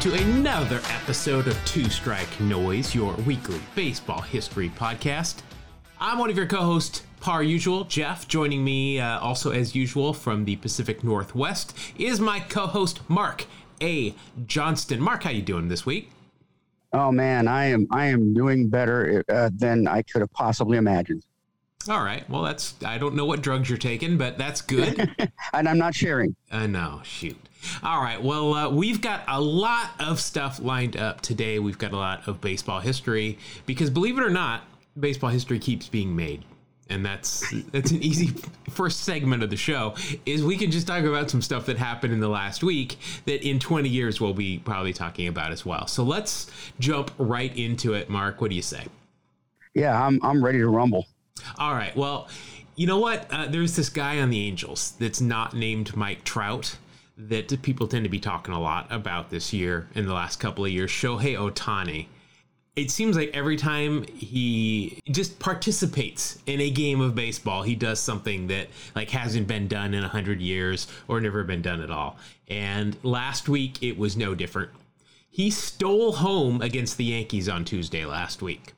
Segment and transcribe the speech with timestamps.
[0.00, 5.42] to another episode of Two Strike Noise, your weekly baseball history podcast.
[6.00, 8.26] I'm one of your co-hosts, par usual, Jeff.
[8.26, 13.44] Joining me, uh, also as usual, from the Pacific Northwest, is my co-host Mark
[13.82, 14.14] A.
[14.46, 15.02] Johnston.
[15.02, 16.10] Mark, how you doing this week?
[16.94, 21.26] Oh man, I am I am doing better uh, than I could have possibly imagined.
[21.90, 22.28] All right.
[22.30, 25.14] Well, that's I don't know what drugs you're taking, but that's good.
[25.52, 26.36] and I'm not sharing.
[26.50, 27.02] I uh, know.
[27.04, 27.49] Shoot.
[27.82, 28.22] All right.
[28.22, 31.58] Well, uh, we've got a lot of stuff lined up today.
[31.58, 34.62] We've got a lot of baseball history because, believe it or not,
[34.98, 36.44] baseball history keeps being made,
[36.88, 38.28] and that's that's an easy
[38.70, 39.94] first segment of the show.
[40.26, 43.46] Is we can just talk about some stuff that happened in the last week that
[43.46, 45.86] in 20 years we'll be probably talking about as well.
[45.86, 48.08] So let's jump right into it.
[48.08, 48.86] Mark, what do you say?
[49.74, 51.06] Yeah, I'm I'm ready to rumble.
[51.58, 51.94] All right.
[51.96, 52.28] Well,
[52.76, 53.26] you know what?
[53.30, 56.76] Uh, there's this guy on the Angels that's not named Mike Trout
[57.28, 60.64] that people tend to be talking a lot about this year in the last couple
[60.64, 60.90] of years.
[60.90, 62.06] Shohei Ohtani.
[62.76, 68.00] It seems like every time he just participates in a game of baseball, he does
[68.00, 71.90] something that like hasn't been done in a hundred years or never been done at
[71.90, 72.16] all.
[72.48, 74.70] And last week it was no different.
[75.28, 78.72] He stole home against the Yankees on Tuesday last week.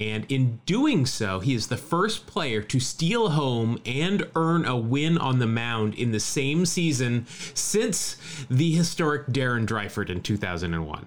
[0.00, 4.74] And in doing so, he is the first player to steal home and earn a
[4.74, 8.16] win on the mound in the same season since
[8.48, 11.06] the historic Darren Dreifort in 2001.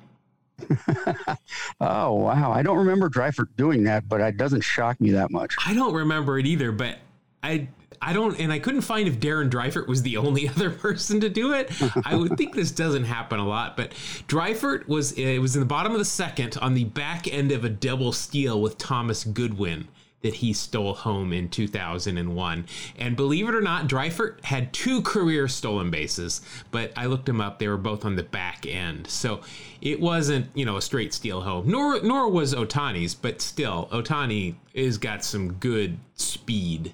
[1.81, 2.51] oh wow!
[2.51, 5.55] I don't remember Dreifort doing that, but it doesn't shock me that much.
[5.65, 6.99] I don't remember it either, but
[7.41, 7.67] I
[8.05, 11.29] I don't, and I couldn't find if Darren Dreifort was the only other person to
[11.29, 11.71] do it.
[12.05, 13.91] I would think this doesn't happen a lot, but
[14.27, 17.63] Dreifort was it was in the bottom of the second on the back end of
[17.63, 19.87] a double steal with Thomas Goodwin
[20.23, 22.65] that he stole home in 2001.
[22.97, 26.41] And believe it or not, Dreifort had two career stolen bases,
[26.71, 27.59] but I looked him up.
[27.59, 29.07] They were both on the back end.
[29.07, 29.41] So
[29.81, 34.55] it wasn't, you know, a straight steal home, nor, nor was Ohtani's, but still, Ohtani
[34.73, 36.93] has got some good speed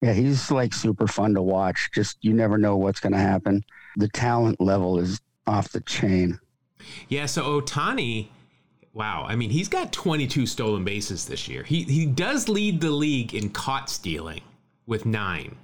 [0.00, 1.90] yeah, he's like super fun to watch.
[1.94, 3.64] Just you never know what's going to happen.
[3.96, 6.38] The talent level is off the chain.
[7.08, 8.28] Yeah, so Ohtani,
[8.94, 9.26] wow.
[9.28, 11.62] I mean, he's got 22 stolen bases this year.
[11.62, 14.40] He he does lead the league in caught stealing
[14.86, 15.56] with 9.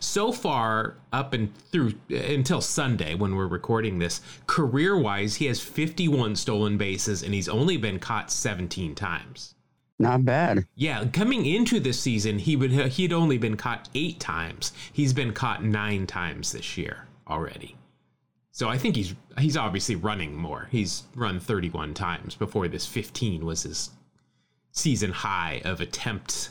[0.00, 6.36] So far up and through until Sunday when we're recording this, career-wise, he has 51
[6.36, 9.54] stolen bases and he's only been caught 17 times.
[9.98, 10.66] Not bad.
[10.76, 14.72] Yeah, coming into this season, he would he'd only been caught eight times.
[14.92, 17.76] He's been caught nine times this year already.
[18.52, 20.68] So I think he's he's obviously running more.
[20.70, 23.90] He's run 31 times before this 15 was his
[24.72, 26.50] season high of attempts.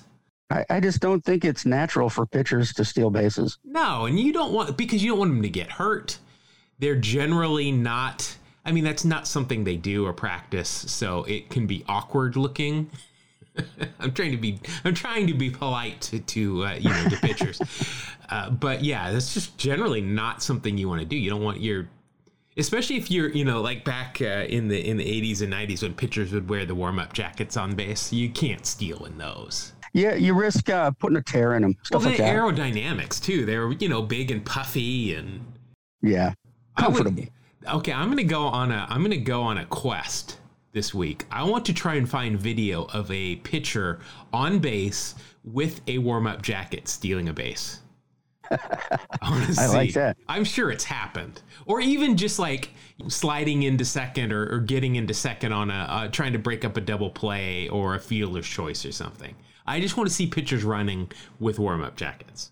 [0.50, 3.58] I, I just don't think it's natural for pitchers to steal bases.
[3.64, 6.18] No, and you don't want because you don't want them to get hurt.
[6.80, 8.38] They're generally not.
[8.66, 12.90] I mean, that's not something they do or practice, so it can be awkward looking.
[14.00, 17.18] I'm trying to be I'm trying to be polite to, to uh, you know to
[17.18, 17.62] pitchers,
[18.30, 21.18] uh, but yeah, that's just generally not something you want to do.
[21.18, 21.88] You don't want your
[22.58, 25.84] especially if you're you know like back uh, in the in the 80s and 90s
[25.84, 28.12] when pitchers would wear the warm up jackets on base.
[28.12, 29.74] You can't steal in those.
[29.94, 31.76] Yeah, you risk uh, putting a tear in them.
[31.84, 33.46] Stuff well, the like aerodynamics too.
[33.46, 35.42] They're you know big and puffy and
[36.02, 36.34] yeah,
[36.78, 37.24] comfortable.
[37.24, 40.38] Would, okay, I'm gonna go on a I'm gonna go on a quest
[40.78, 41.26] this week.
[41.32, 44.00] I want to try and find video of a pitcher
[44.32, 47.80] on base with a warm up jacket stealing a base.
[48.52, 48.58] I,
[49.58, 50.18] I like that.
[50.28, 52.70] I'm sure it's happened, or even just like
[53.08, 56.78] sliding into second or, or getting into second on a uh, trying to break up
[56.78, 59.34] a double play or a fielder's choice or something.
[59.66, 62.52] I just want to see pitchers running with warm up jackets.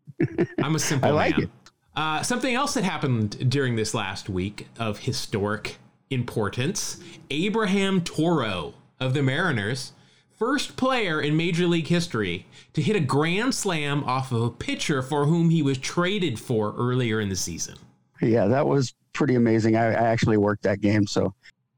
[0.58, 1.46] I'm a simple I like man.
[1.46, 1.50] It.
[1.94, 5.78] Uh, something else that happened during this last week of historic
[6.12, 6.98] importance,
[7.30, 9.92] Abraham Toro of the Mariners,
[10.38, 15.02] first player in Major League history to hit a grand slam off of a pitcher
[15.02, 17.76] for whom he was traded for earlier in the season.
[18.20, 19.76] Yeah, that was pretty amazing.
[19.76, 21.34] I, I actually worked that game, so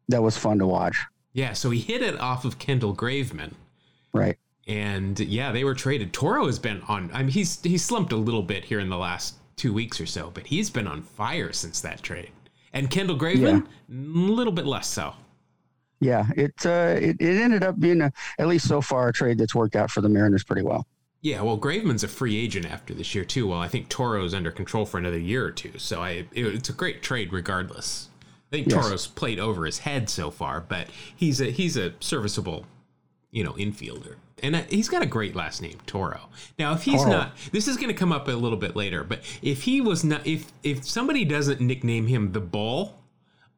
[0.09, 0.97] that was fun to watch.
[1.33, 3.53] Yeah, so he hit it off of Kendall Graveman.
[4.13, 4.39] Right.
[4.67, 6.13] And yeah, they were traded.
[6.13, 8.97] Toro has been on I mean he's he's slumped a little bit here in the
[8.97, 12.31] last 2 weeks or so, but he's been on fire since that trade
[12.75, 15.15] and Kendall Graveman, a little bit less so.
[16.01, 19.39] Yeah, it, uh, it it ended up being a, at least so far a trade
[19.39, 20.87] that's worked out for the Mariners pretty well.
[21.23, 23.49] Yeah, well, Graveman's a free agent after this year too.
[23.49, 26.69] Well, I think Toro's under control for another year or two, so I it, it's
[26.69, 28.11] a great trade regardless.
[28.23, 28.85] I think yes.
[28.85, 32.67] Toro's played over his head so far, but he's a he's a serviceable,
[33.35, 34.15] you know, infielder,
[34.45, 36.29] and uh, he's got a great last name, Toro.
[36.57, 37.11] Now, if he's Toro.
[37.11, 40.05] not, this is going to come up a little bit later, but if he was
[40.05, 43.03] not, if if somebody doesn't nickname him the Bull,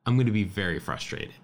[0.07, 1.35] I'm going to be very frustrated.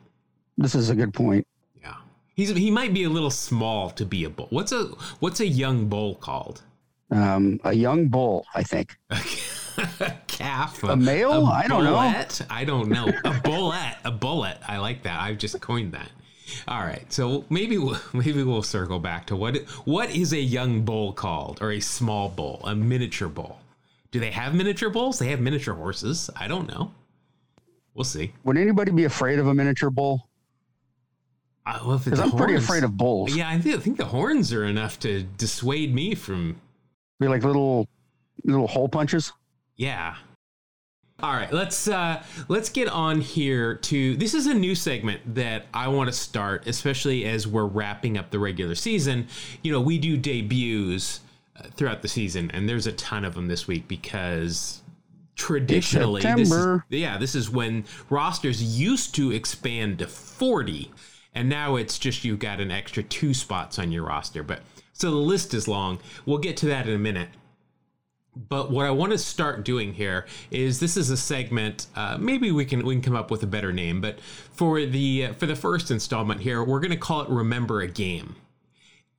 [0.56, 1.46] This is a good point.
[1.82, 1.96] Yeah,
[2.34, 4.46] he's he might be a little small to be a bull.
[4.48, 4.84] What's a
[5.20, 6.62] what's a young bull called?
[7.10, 8.96] Um, a young bull, I think.
[9.10, 11.44] a calf, a, male.
[11.44, 11.96] I don't know.
[12.48, 13.12] I don't know.
[13.26, 14.56] A bullet, a bullet.
[14.66, 15.20] I like that.
[15.20, 16.08] I've just coined that.
[16.68, 20.82] All right, so maybe we'll, maybe we'll circle back to what what is a young
[20.82, 23.60] bull called, or a small bull, a miniature bull.
[24.10, 25.18] Do they have miniature bulls?
[25.18, 26.28] They have miniature horses.
[26.36, 26.92] I don't know.
[27.94, 28.32] We'll see.
[28.44, 30.28] Would anybody be afraid of a miniature bull?
[31.64, 33.34] Because uh, well, I'm horns, pretty afraid of bulls.
[33.34, 36.60] Yeah, I think, I think the horns are enough to dissuade me from.
[37.20, 37.88] Be like little,
[38.44, 39.32] little hole punches.
[39.76, 40.16] Yeah.
[41.22, 45.66] All right, let's uh, let's get on here to this is a new segment that
[45.72, 49.28] I want to start, especially as we're wrapping up the regular season.
[49.62, 51.20] You know, we do debuts
[51.56, 54.82] uh, throughout the season, and there's a ton of them this week because
[55.36, 60.90] traditionally, this is, yeah, this is when rosters used to expand to 40,
[61.36, 64.42] and now it's just you've got an extra two spots on your roster.
[64.42, 66.00] But so the list is long.
[66.26, 67.28] We'll get to that in a minute.
[68.34, 71.86] But what I want to start doing here is this is a segment.
[71.94, 74.00] Uh, maybe we can we can come up with a better name.
[74.00, 74.20] But
[74.52, 77.88] for the uh, for the first installment here, we're going to call it "Remember a
[77.88, 78.36] Game."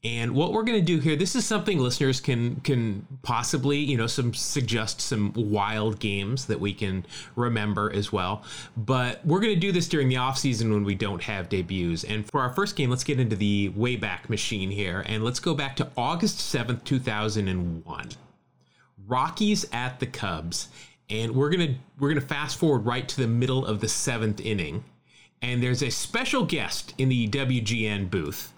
[0.05, 3.95] And what we're going to do here, this is something listeners can can possibly, you
[3.95, 7.05] know, some suggest some wild games that we can
[7.35, 8.43] remember as well.
[8.75, 12.03] But we're going to do this during the off season when we don't have debuts.
[12.03, 15.53] And for our first game, let's get into the Wayback Machine here, and let's go
[15.53, 18.09] back to August seventh, two thousand and one.
[19.07, 20.69] Rockies at the Cubs,
[21.09, 24.83] and we're gonna we're gonna fast forward right to the middle of the seventh inning,
[25.41, 28.53] and there's a special guest in the WGN booth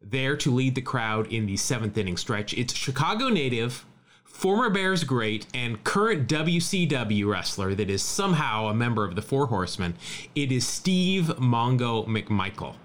[0.00, 2.54] there to lead the crowd in the seventh inning stretch.
[2.54, 3.84] It's Chicago native,
[4.24, 9.46] former Bears great, and current WCW wrestler that is somehow a member of the Four
[9.46, 9.94] Horsemen.
[10.34, 12.76] It is Steve Mongo McMichael.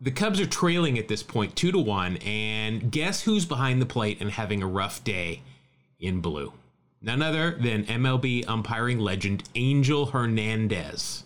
[0.00, 3.86] The Cubs are trailing at this point, two to one, and guess who's behind the
[3.86, 5.42] plate and having a rough day
[6.00, 6.52] in blue?
[7.02, 11.24] None other than MLB umpiring legend Angel Hernandez.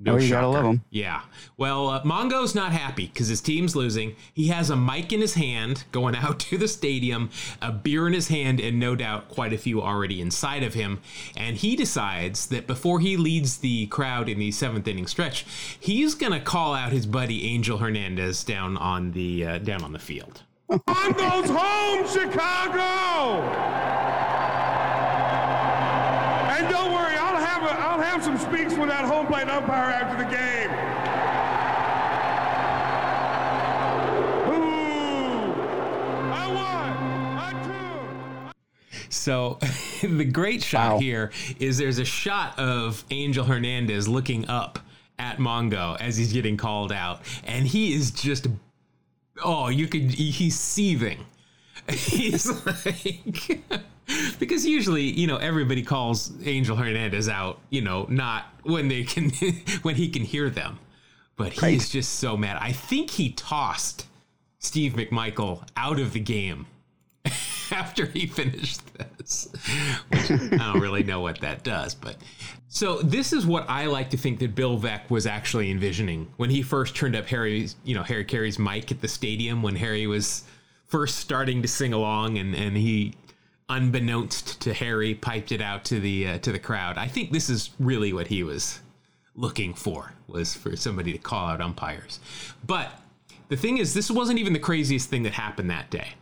[0.00, 0.34] No, oh, you shocker.
[0.34, 0.84] gotta love him.
[0.90, 1.22] Yeah.
[1.56, 4.14] Well, uh, Mongo's not happy because his team's losing.
[4.32, 7.30] He has a mic in his hand going out to the stadium,
[7.60, 11.00] a beer in his hand, and no doubt quite a few already inside of him.
[11.36, 15.44] And he decides that before he leads the crowd in the seventh inning stretch,
[15.80, 19.98] he's gonna call out his buddy Angel Hernandez down on the uh, down on the
[19.98, 20.44] field.
[20.68, 23.42] Mongo's home, Chicago.
[26.50, 29.90] And don't worry, I'll have a, I'll have some speaks with that home plate umpire
[29.90, 30.70] after the game.
[34.52, 35.52] Ooh,
[36.34, 36.92] I won.
[37.38, 38.52] I
[39.08, 39.58] So
[40.02, 40.98] the great shot wow.
[40.98, 44.78] here is there's a shot of Angel Hernandez looking up
[45.18, 48.48] at Mongo as he's getting called out, and he is just
[49.44, 51.18] oh, you could he's seething.
[51.88, 53.60] He's like
[54.38, 59.30] because usually, you know, everybody calls Angel Hernandez out, you know, not when they can
[59.82, 60.78] when he can hear them.
[61.36, 61.80] But he's right.
[61.80, 62.58] just so mad.
[62.60, 64.06] I think he tossed
[64.58, 66.66] Steve McMichael out of the game
[67.72, 69.48] after he finished this.
[70.08, 72.16] Which I don't really know what that does, but
[72.68, 76.50] so this is what I like to think that Bill Veeck was actually envisioning when
[76.50, 80.06] he first turned up Harry's, you know, Harry Caray's mic at the stadium when Harry
[80.06, 80.44] was
[80.86, 83.14] first starting to sing along and and he
[83.68, 86.98] unbeknownst to Harry, piped it out to the uh, to the crowd.
[86.98, 88.80] I think this is really what he was
[89.34, 92.18] looking for was for somebody to call out umpires.
[92.66, 92.90] But
[93.48, 96.14] the thing is, this wasn't even the craziest thing that happened that day.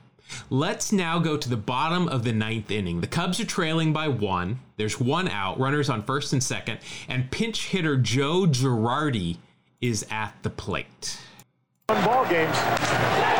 [0.50, 3.00] Let's now go to the bottom of the ninth inning.
[3.00, 4.60] The Cubs are trailing by one.
[4.76, 6.78] There's one out, runners on first and second,
[7.08, 9.38] and pinch hitter Joe Girardi
[9.80, 11.18] is at the plate.
[11.88, 13.35] Ball games.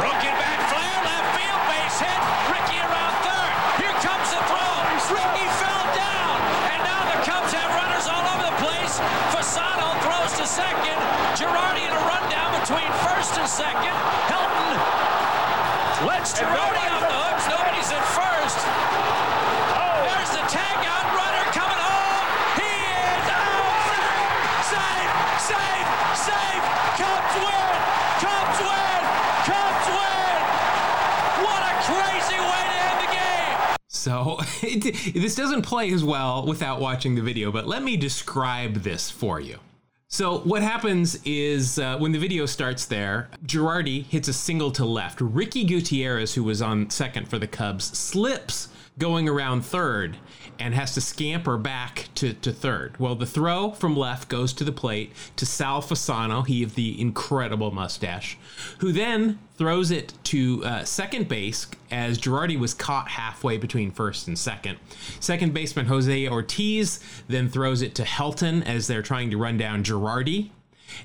[34.06, 38.74] So it, this doesn't play as well without watching the video, but let me describe
[38.74, 39.58] this for you.
[40.06, 44.84] So what happens is uh, when the video starts there, Girardi hits a single to
[44.84, 45.20] left.
[45.20, 50.16] Ricky Gutierrez, who was on second for the Cubs, slips going around third
[50.58, 52.98] and has to scamper back to, to third.
[52.98, 56.98] Well, the throw from left goes to the plate to Sal Fasano, he of the
[57.00, 58.38] incredible mustache,
[58.78, 64.28] who then throws it to uh, second base as Girardi was caught halfway between first
[64.28, 64.78] and second.
[65.20, 69.84] Second baseman Jose Ortiz then throws it to Helton as they're trying to run down
[69.84, 70.50] Girardi.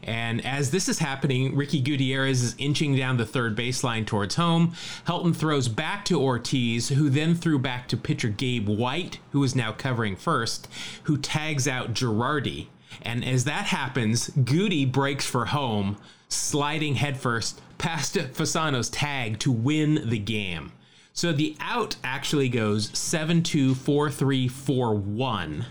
[0.04, 4.74] And as this is happening, Ricky Gutierrez is inching down the third baseline towards home.
[5.08, 9.56] Helton throws back to Ortiz, who then threw back to pitcher Gabe White, who is
[9.56, 10.68] now covering first,
[11.04, 12.68] who tags out Girardi.
[13.02, 20.10] And as that happens, Goody breaks for home, sliding headfirst past Fasano's tag to win
[20.10, 20.72] the game.
[21.14, 25.66] So the out actually goes 7 2 4 3 4 1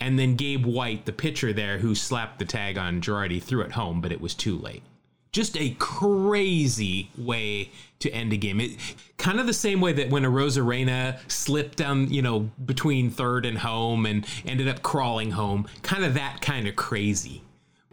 [0.00, 3.72] and then Gabe White, the pitcher there who slapped the tag on Girardi, threw it
[3.72, 4.82] home, but it was too late.
[5.32, 7.70] Just a crazy way
[8.00, 8.60] to end a game.
[8.60, 8.72] It
[9.16, 13.58] kind of the same way that when Arozarena slipped down, you know, between third and
[13.58, 15.66] home and ended up crawling home.
[15.82, 17.42] Kind of that kind of crazy.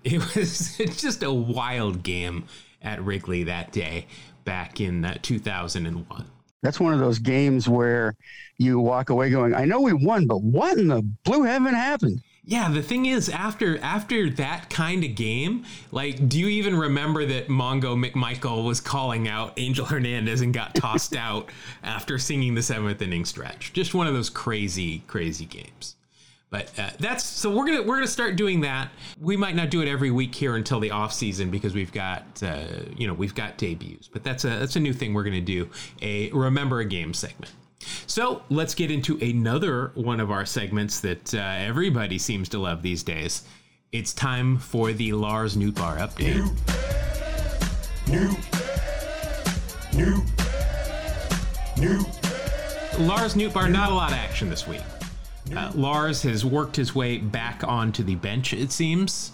[0.04, 2.46] It was just a wild game
[2.82, 4.08] at Wrigley that day
[4.44, 6.26] back in uh, 2001.
[6.62, 8.16] That's one of those games where
[8.58, 12.22] you walk away going, I know we won, but what in the blue heaven happened?
[12.44, 17.24] Yeah, the thing is, after after that kind of game, like, do you even remember
[17.26, 21.52] that Mongo McMichael was calling out Angel Hernandez and got tossed out
[21.84, 23.72] after singing the seventh inning stretch?
[23.74, 25.96] Just one of those crazy, crazy games.
[26.52, 28.90] But uh, that's so we're gonna we're gonna start doing that.
[29.20, 32.42] We might not do it every week here until the off season because we've got
[32.42, 32.64] uh,
[32.98, 34.08] you know we've got debuts.
[34.08, 35.70] But that's a that's a new thing we're gonna do
[36.02, 37.52] a remember a game segment.
[38.08, 42.82] So let's get into another one of our segments that uh, everybody seems to love
[42.82, 43.44] these days.
[43.92, 46.36] It's time for the Lars Nootbaar update.
[48.08, 48.36] New,
[49.94, 50.24] new, new.
[51.78, 52.06] new.
[53.00, 54.82] Lars Nootbaar, not a lot of action this week.
[55.56, 59.32] Uh, Lars has worked his way back onto the bench, it seems.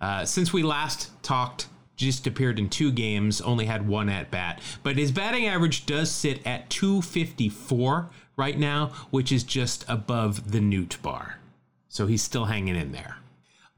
[0.00, 4.60] Uh, since we last talked, just appeared in two games, only had one at bat.
[4.82, 10.60] But his batting average does sit at 254 right now, which is just above the
[10.60, 11.38] Newt bar.
[11.88, 13.18] So he's still hanging in there.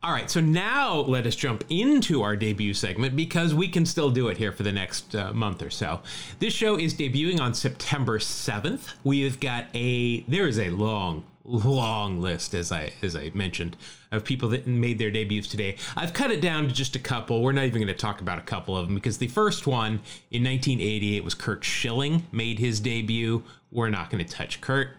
[0.03, 4.11] All right, so now let us jump into our debut segment because we can still
[4.11, 6.01] do it here for the next uh, month or so.
[6.41, 8.93] This show is debuting on September 7th.
[9.03, 13.77] We have got a there is a long long list as I as I mentioned
[14.11, 15.77] of people that made their debuts today.
[15.97, 17.43] I've cut it down to just a couple.
[17.43, 20.01] We're not even going to talk about a couple of them because the first one
[20.31, 23.43] in 1988 was Curt Schilling made his debut.
[23.71, 24.91] We're not going to touch Kurt.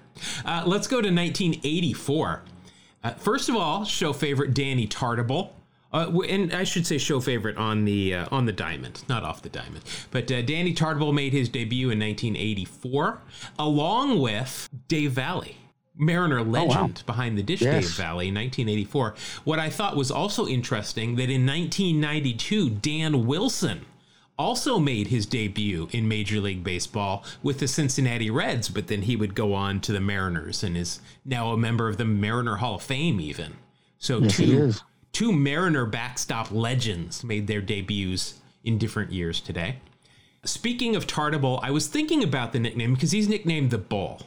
[0.45, 2.41] Uh, let's go to 1984.
[3.03, 5.49] Uh, first of all, show favorite Danny Tartabull.
[5.93, 9.41] Uh, and I should say show favorite on the uh, on the diamond, not off
[9.41, 9.81] the diamond.
[10.11, 13.21] But uh, Danny Tartabull made his debut in 1984,
[13.57, 15.45] along with Dave Valle,
[15.97, 17.03] Mariner oh, legend wow.
[17.05, 17.85] behind the dish, Yes.
[17.85, 19.15] Dave Valle, 1984.
[19.43, 23.85] What I thought was also interesting that in 1992, Dan Wilson
[24.37, 29.15] also made his debut in Major League Baseball with the Cincinnati Reds, but then he
[29.15, 32.75] would go on to the Mariners and is now a member of the Mariner Hall
[32.75, 33.53] of Fame, even.
[33.97, 34.73] So Yes, two
[35.13, 39.77] two Mariner backstop legends made their debuts in different years today.
[40.43, 44.21] Speaking of Tartabull, I was thinking about the nickname because he's nicknamed the Bull.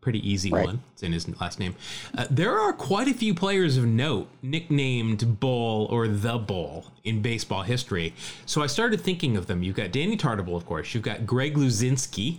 [0.00, 0.64] Pretty easy Right.
[0.66, 0.82] one.
[0.94, 1.74] It's in his last name.
[2.16, 7.20] Uh, there are quite a few players of note nicknamed Bull or the Bull in
[7.20, 8.14] baseball history.
[8.46, 9.62] So I started thinking of them.
[9.62, 10.94] You've got Danny Tartabull, of course.
[10.94, 12.38] You've got Greg Luzinski.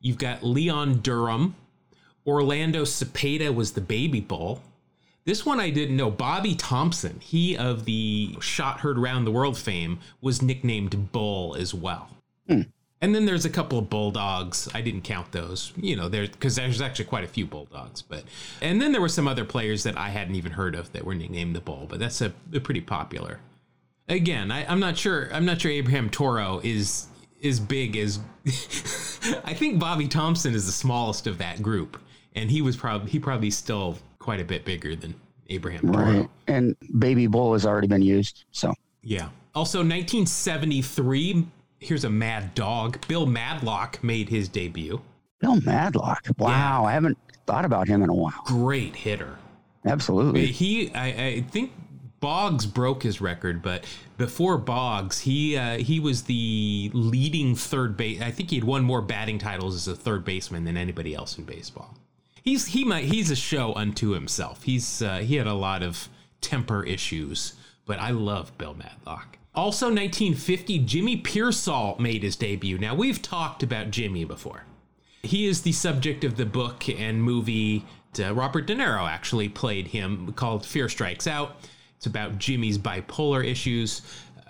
[0.00, 1.54] You've got Leon Durham.
[2.26, 4.62] Orlando Cepeda was the baby bull.
[5.26, 6.10] This one I didn't know.
[6.10, 11.72] Bobby Thomson, he of the shot heard round the world fame, was nicknamed Bull as
[11.72, 12.10] well.
[13.02, 14.68] And then there's a couple of bulldogs.
[14.74, 18.02] I didn't count those, you know, there because there's actually quite a few bulldogs.
[18.02, 18.24] But
[18.60, 21.14] and then there were some other players that I hadn't even heard of that were
[21.14, 21.86] nicknamed the Bull.
[21.88, 23.40] But that's a, a pretty popular.
[24.08, 25.30] Again, I, I'm not sure.
[25.32, 27.06] I'm not sure Abraham Toro is
[27.40, 28.20] is big as.
[29.44, 31.98] I think Bobby Thomson is the smallest of that group,
[32.34, 35.14] and he was probably he probably still quite a bit bigger than
[35.48, 36.04] Abraham Toro.
[36.04, 36.28] Right.
[36.46, 38.44] And Baby Bull has already been used.
[38.52, 39.30] So Yeah.
[39.54, 41.46] Also, 1973.
[41.80, 43.06] Here's a mad dog.
[43.08, 45.00] Bill Madlock made his debut.
[45.40, 46.26] Bill Madlock.
[46.38, 46.84] Wow.
[46.84, 48.42] I haven't thought about him in a while.
[48.44, 49.36] Great hitter.
[49.86, 50.46] Absolutely.
[50.46, 51.72] He, I, I think
[52.20, 53.84] Boggs broke his record, but
[54.18, 58.20] before Boggs, he uh, he was the leading third base.
[58.20, 61.38] I think he had won more batting titles as a third baseman than anybody else
[61.38, 61.96] in baseball.
[62.42, 64.64] He's he might he's a show unto himself.
[64.64, 66.10] He's uh, he had a lot of
[66.42, 67.54] temper issues,
[67.86, 69.38] but I love Bill Madlock.
[69.54, 72.78] Also, 1950, Jimmy Piersall made his debut.
[72.78, 74.64] Now we've talked about Jimmy before.
[75.22, 77.84] He is the subject of the book and movie.
[78.18, 81.56] Uh, Robert De Niro actually played him called Fear Strikes Out.
[81.96, 84.02] It's about Jimmy's bipolar issues.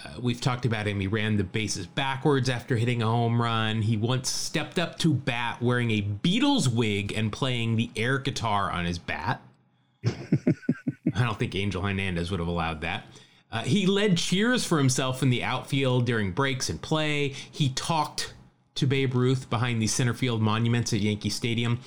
[0.05, 1.01] Uh, we've talked about him.
[1.01, 3.83] He ran the bases backwards after hitting a home run.
[3.83, 8.71] He once stepped up to bat wearing a Beatles wig and playing the air guitar
[8.71, 9.43] on his bat.
[10.07, 13.05] I don't think Angel Hernandez would have allowed that.
[13.53, 17.29] Uh, he led cheers for himself in the outfield during breaks and play.
[17.51, 18.35] He talked
[18.77, 21.81] to Babe Ruth behind the center field monuments at Yankee Stadium.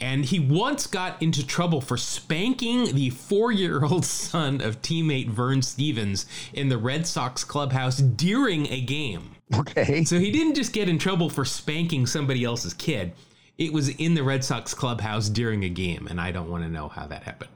[0.00, 5.28] And he once got into trouble for spanking the four year old son of teammate
[5.28, 9.32] Vern Stephens in the Red Sox clubhouse during a game.
[9.54, 10.04] Okay.
[10.04, 13.12] So he didn't just get in trouble for spanking somebody else's kid,
[13.58, 16.06] it was in the Red Sox clubhouse during a game.
[16.08, 17.50] And I don't want to know how that happened.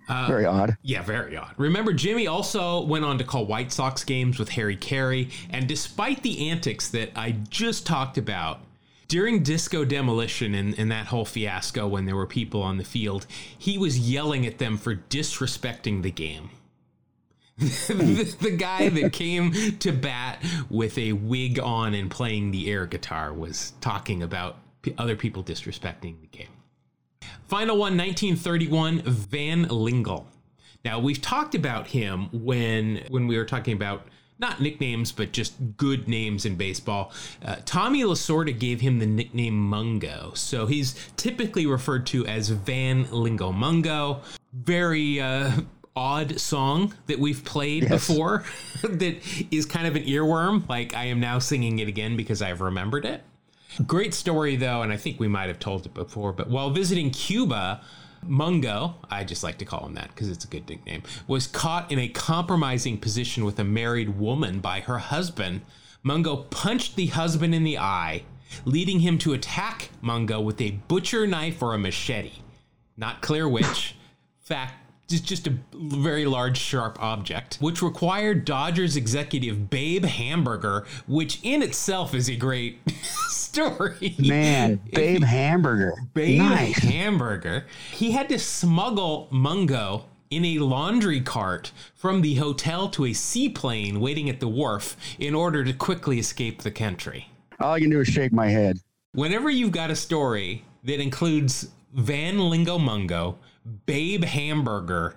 [0.10, 0.76] Uh, very odd.
[0.82, 1.54] Yeah, very odd.
[1.58, 6.24] Remember, Jimmy also went on to call White Sox games with Harry Caray, and despite
[6.24, 8.60] the antics that I just talked about
[9.08, 13.28] during disco demolition and, and that whole fiasco when there were people on the field,
[13.58, 16.50] he was yelling at them for disrespecting the game.
[17.60, 17.66] Hmm.
[17.88, 22.86] the, the guy that came to bat with a wig on and playing the air
[22.86, 26.48] guitar was talking about p- other people disrespecting the game.
[27.48, 30.28] Final one, 1931, Van Lingle.
[30.86, 34.06] Now we've talked about him when when we were talking about
[34.38, 37.12] not nicknames but just good names in baseball.
[37.44, 43.10] Uh, Tommy Lasorda gave him the nickname Mungo, so he's typically referred to as Van
[43.12, 44.22] Lingle Mungo.
[44.54, 45.52] Very uh,
[45.96, 48.08] odd song that we've played Yes.
[48.08, 48.46] before
[48.84, 49.18] that
[49.52, 50.70] is kind of an earworm.
[50.70, 53.22] Like I am now singing it again because I've remembered it.
[53.86, 56.34] Great story, though, and I think we might have told it before.
[56.34, 57.82] But while visiting Cuba,
[58.24, 61.92] Mungo, I just like to call him that because it's a good nickname, was caught
[61.92, 65.62] in a compromising position with a married woman by her husband.
[66.04, 68.24] Mungo punched the husband in the eye,
[68.66, 72.34] leading him to attack Mungo with a butcher knife or a machete.
[72.98, 73.96] Not clear which.
[74.40, 74.74] Fact,
[75.08, 81.62] just just a very large, sharp object, which required Dodgers executive Babe Hamburger, which in
[81.62, 82.80] itself is a great
[83.50, 84.16] story.
[84.20, 85.94] Man, Babe Hamburger.
[86.14, 86.78] Babe Nice.
[86.78, 87.66] Hamburger.
[87.92, 94.00] He had to smuggle Mungo in a laundry cart from the hotel to a seaplane
[94.00, 97.30] waiting at the wharf in order to quickly escape the country.
[97.60, 98.80] All I can do is shake my head.
[99.14, 103.38] Whenever you've got a story that includes Van Lingle Mungo,
[103.88, 105.16] Babe Hamburger,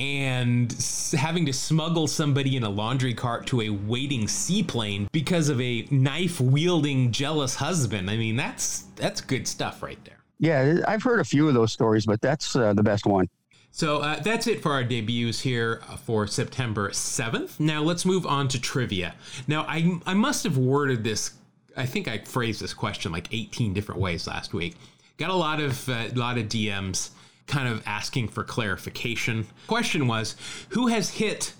[0.00, 0.72] and
[1.12, 5.86] having to smuggle somebody in a laundry cart to a waiting seaplane because of a
[5.90, 10.16] knife wielding jealous husband, I mean that's that's good stuff right there.
[10.38, 13.28] Yeah, I've heard a few of those stories, but that's uh, the best one.
[13.72, 17.60] So uh, that's it for our debuts here uh, for September 7th.
[17.60, 19.14] Now let's move on to trivia.
[19.46, 21.34] Now, I, I must have worded this,
[21.76, 24.76] I think I phrased this question like 18 different ways last week.
[25.18, 27.10] Got a lot of, uh, lot of DMs
[27.50, 29.46] kind of asking for clarification.
[29.66, 30.36] Question was
[30.70, 31.52] Who has hit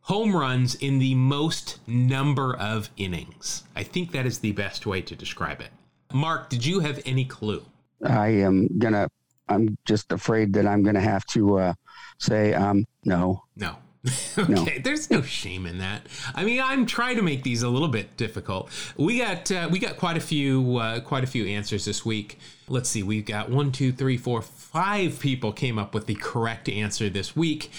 [0.00, 3.62] home runs in the most number of innings?
[3.76, 5.70] I think that is the best way to describe it.
[6.12, 7.62] Mark, did you have any clue?
[8.04, 9.08] I am gonna.
[9.48, 11.74] I'm just afraid that I'm gonna have to uh,
[12.18, 13.44] say um, no.
[13.56, 13.76] No.
[14.38, 16.06] okay, there's no shame in that.
[16.34, 18.70] I mean, I'm trying to make these a little bit difficult.
[18.96, 22.38] We got uh, we got quite a few uh, quite a few answers this week.
[22.68, 26.68] Let's see, we've got one, two, three, four, five people came up with the correct
[26.68, 27.70] answer this week,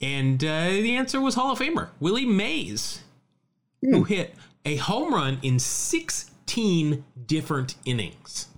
[0.00, 3.02] and uh, the answer was Hall of Famer Willie Mays,
[3.82, 4.34] who hit
[4.64, 8.48] a home run in 16 different innings.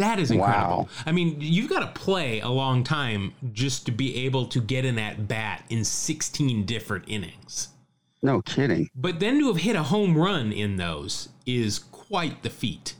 [0.00, 0.84] That is incredible.
[0.84, 0.88] Wow.
[1.04, 4.86] I mean, you've got to play a long time just to be able to get
[4.86, 7.68] in at bat in 16 different innings.
[8.22, 8.88] No kidding.
[8.94, 12.94] But then to have hit a home run in those is quite the feat.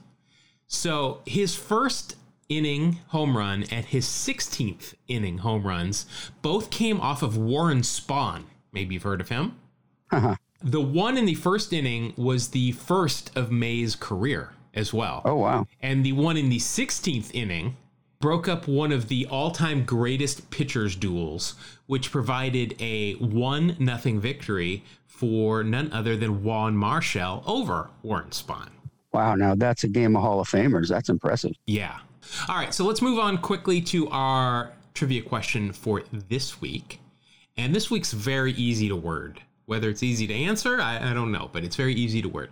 [0.66, 2.16] So his first
[2.50, 6.04] inning home run and his 16th inning home runs
[6.42, 8.44] both came off of Warren Spahn.
[8.72, 9.58] Maybe you've heard of him.
[10.62, 15.22] The one in the first inning was the first of May's career as well.
[15.24, 15.66] Oh wow.
[15.80, 17.76] And the one in the 16th inning
[18.20, 21.54] broke up one of the all-time greatest pitchers duels,
[21.86, 28.68] which provided a 1 nothing victory for none other than Juan Marichal over Warren Spahn.
[29.12, 29.34] Wow.
[29.34, 30.88] Now that's a game of Hall of Famers.
[30.88, 31.52] That's impressive.
[31.66, 31.98] Yeah.
[32.48, 37.00] All right, so let's move on quickly to our trivia question for this week.
[37.56, 39.40] And this week's very easy to word.
[39.66, 42.50] Whether it's easy to answer, I, I don't know, but it's very easy to word.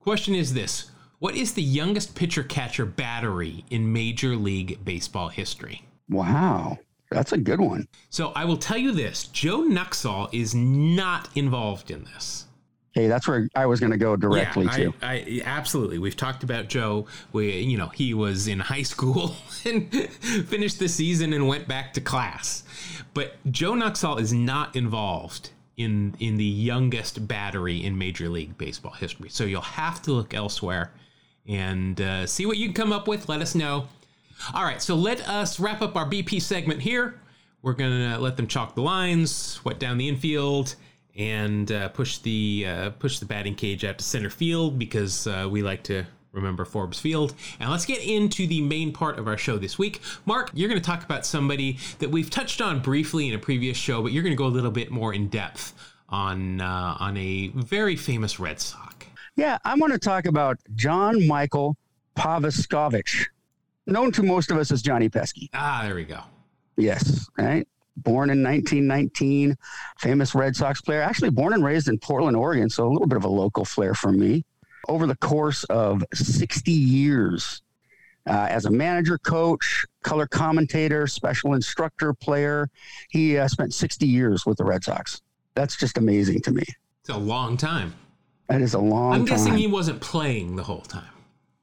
[0.00, 0.91] Question is this
[1.22, 5.86] What is the youngest pitcher catcher battery in Major League Baseball history?
[6.08, 6.80] Wow.
[7.12, 7.86] That's a good one.
[8.10, 12.46] So I will tell you this Joe Nuxhall is not involved in this.
[12.96, 14.94] Okay, that's where I was going to go directly yeah, to.
[15.00, 16.00] I, I, absolutely.
[16.00, 17.06] We've talked about Joe.
[17.32, 21.92] We, you know, he was in high school and finished the season and went back
[21.92, 22.64] to class.
[23.14, 28.94] But Joe Nuxhall is not involved in in the youngest battery in Major League Baseball
[28.94, 29.28] history.
[29.28, 30.90] So you'll have to look elsewhere
[31.46, 33.28] and uh, see what you can come up with.
[33.28, 33.88] Let us know.
[34.54, 37.20] All right, so let us wrap up our BP segment here.
[37.62, 40.74] We're gonna let them chalk the lines, wet down the infield,
[41.16, 45.48] and uh, push the uh, push the batting cage out to center field because uh,
[45.50, 47.34] we like to remember Forbes Field.
[47.60, 50.00] And let's get into the main part of our show this week.
[50.24, 53.76] Mark, you're going to talk about somebody that we've touched on briefly in a previous
[53.76, 55.74] show, but you're going to go a little bit more in depth
[56.08, 58.81] on uh, on a very famous Red Sox.
[59.36, 61.76] Yeah, I want to talk about John Michael
[62.16, 63.26] Paveskovich,
[63.86, 65.48] known to most of us as Johnny Pesky.
[65.54, 66.20] Ah, there we go.
[66.76, 67.66] Yes, right.
[67.96, 69.56] Born in 1919,
[69.98, 71.00] famous Red Sox player.
[71.00, 73.94] Actually, born and raised in Portland, Oregon, so a little bit of a local flair
[73.94, 74.44] for me.
[74.88, 77.62] Over the course of 60 years,
[78.26, 82.68] uh, as a manager, coach, color commentator, special instructor, player,
[83.10, 85.22] he uh, spent 60 years with the Red Sox.
[85.54, 86.64] That's just amazing to me.
[87.00, 87.94] It's a long time.
[88.48, 89.36] That is a long I'm time.
[89.36, 91.04] guessing he wasn't playing the whole time.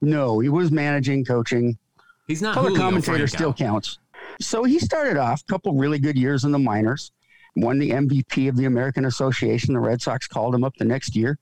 [0.01, 1.77] no, he was managing, coaching.
[2.27, 3.35] He's not color Julio commentator Franco.
[3.35, 3.99] still counts.
[4.39, 7.11] So he started off a couple really good years in the minors,
[7.55, 9.73] won the MVP of the American Association.
[9.73, 11.37] The Red Sox called him up the next year.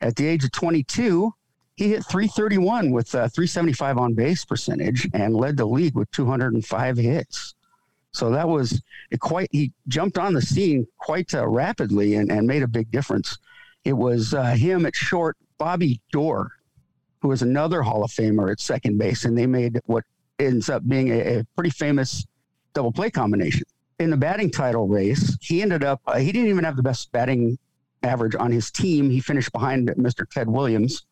[0.00, 1.34] At the age of 22,
[1.76, 6.96] he hit 331 with uh, 375 on base percentage and led the league with 205
[6.96, 7.54] hits.
[8.12, 12.46] So that was it quite, he jumped on the scene quite uh, rapidly and, and
[12.46, 13.38] made a big difference.
[13.84, 16.50] It was uh, him at short, Bobby Doerr,
[17.20, 20.04] who was another Hall of Famer at second base, and they made what
[20.38, 22.24] ends up being a, a pretty famous
[22.74, 23.64] double play combination.
[23.98, 27.10] In the batting title race, he ended up, uh, he didn't even have the best
[27.10, 27.58] batting
[28.02, 29.10] average on his team.
[29.10, 30.28] He finished behind Mr.
[30.30, 31.04] Ted Williams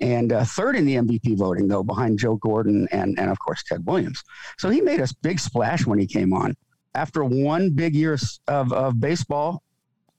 [0.00, 3.62] and uh, third in the MVP voting, though, behind Joe Gordon and, and, of course,
[3.62, 4.22] Ted Williams.
[4.58, 6.56] So he made a big splash when he came on.
[6.94, 8.16] After one big year
[8.48, 9.62] of, of baseball,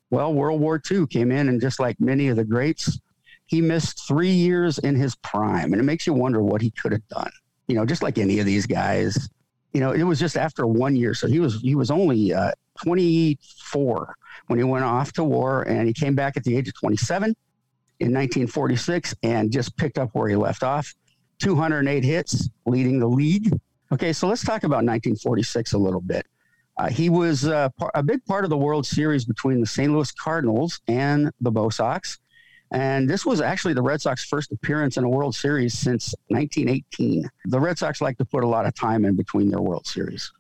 [0.09, 2.99] well, World War II came in, and just like many of the greats,
[3.45, 5.73] he missed three years in his prime.
[5.73, 7.31] And it makes you wonder what he could have done.
[7.67, 9.29] You know, just like any of these guys,
[9.73, 11.13] you know, it was just after one year.
[11.13, 12.51] So he was he was only uh,
[12.83, 14.15] 24
[14.47, 17.35] when he went off to war, and he came back at the age of 27
[17.99, 20.93] in 1946 and just picked up where he left off.
[21.39, 23.51] 208 hits, leading the league.
[23.91, 26.25] Okay, so let's talk about 1946 a little bit.
[26.77, 29.91] Uh, he was uh, a big part of the World Series between the St.
[29.91, 32.19] Louis Cardinals and the Bo Sox.
[32.71, 37.29] And this was actually the Red Sox first appearance in a World Series since 1918.
[37.45, 40.31] The Red Sox like to put a lot of time in between their World Series,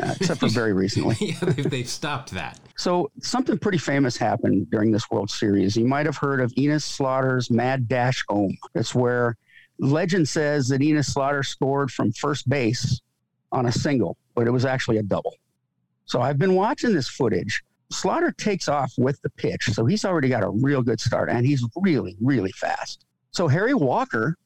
[0.00, 1.16] uh, except for very recently.
[1.20, 2.60] yeah, they've, they've stopped that.
[2.76, 5.76] So something pretty famous happened during this World Series.
[5.76, 8.56] You might have heard of Enos Slaughter's Mad Dash Ohm.
[8.74, 9.36] It's where
[9.80, 13.00] legend says that Enos Slaughter scored from first base
[13.50, 15.34] on a single, but it was actually a double.
[16.06, 17.62] So I've been watching this footage.
[17.90, 21.46] Slaughter takes off with the pitch, so he's already got a real good start, and
[21.46, 23.04] he's really, really fast.
[23.30, 24.36] So Harry Walker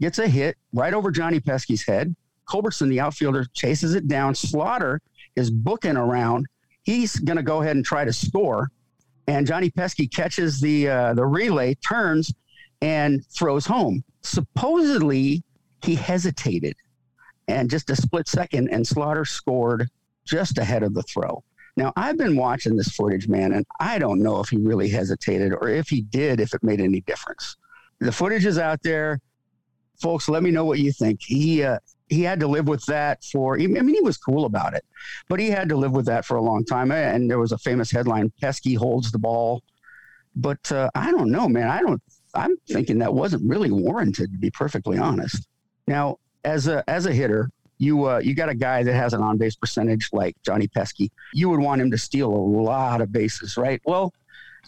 [0.00, 2.14] gets a hit right over Johnny Pesky's head.
[2.48, 4.34] Culberson, the outfielder, chases it down.
[4.34, 5.00] Slaughter
[5.36, 6.46] is booking around.
[6.82, 8.70] He's going to go ahead and try to score,
[9.26, 12.32] and Johnny Pesky catches the uh, the relay, turns,
[12.80, 14.02] and throws home.
[14.22, 15.42] Supposedly,
[15.84, 16.76] he hesitated,
[17.48, 19.88] and just a split second, and Slaughter scored
[20.24, 21.42] just ahead of the throw.
[21.76, 25.52] Now, I've been watching this footage, man, and I don't know if he really hesitated
[25.52, 27.56] or if he did, if it made any difference.
[28.00, 29.20] The footage is out there.
[30.00, 31.20] Folks, let me know what you think.
[31.22, 31.78] He, uh,
[32.08, 34.84] he had to live with that for, I mean, he was cool about it,
[35.28, 36.90] but he had to live with that for a long time.
[36.90, 39.62] And there was a famous headline Pesky holds the ball.
[40.34, 41.68] But uh, I don't know, man.
[41.68, 42.02] I don't,
[42.34, 45.46] I'm thinking that wasn't really warranted, to be perfectly honest.
[45.86, 47.50] Now, as a, as a hitter,
[47.80, 51.10] you uh, you got a guy that has an on base percentage like Johnny Pesky.
[51.32, 53.80] You would want him to steal a lot of bases, right?
[53.86, 54.12] Well,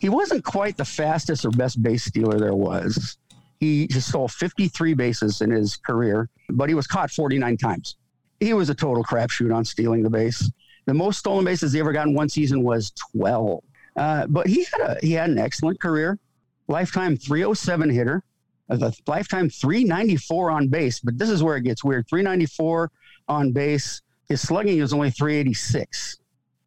[0.01, 3.19] he wasn't quite the fastest or best base stealer there was.
[3.61, 7.97] He just stole 53 bases in his career, but he was caught 49 times.
[8.41, 10.51] He was a total crapshoot on stealing the base.
[10.87, 13.63] The most stolen bases he ever got in one season was 12.
[13.95, 16.19] Uh, but he had a he had an excellent career,
[16.67, 18.25] lifetime 307 hitter,
[18.71, 20.99] a lifetime 394 on base.
[20.99, 22.09] But this is where it gets weird.
[22.09, 22.91] 394
[23.29, 24.03] on base.
[24.29, 26.19] His slugging is only 386.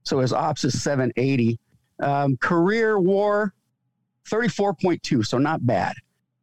[0.03, 1.59] So his ops is 780.
[2.01, 3.53] Um, career war,
[4.29, 5.25] 34.2.
[5.25, 5.95] So not bad.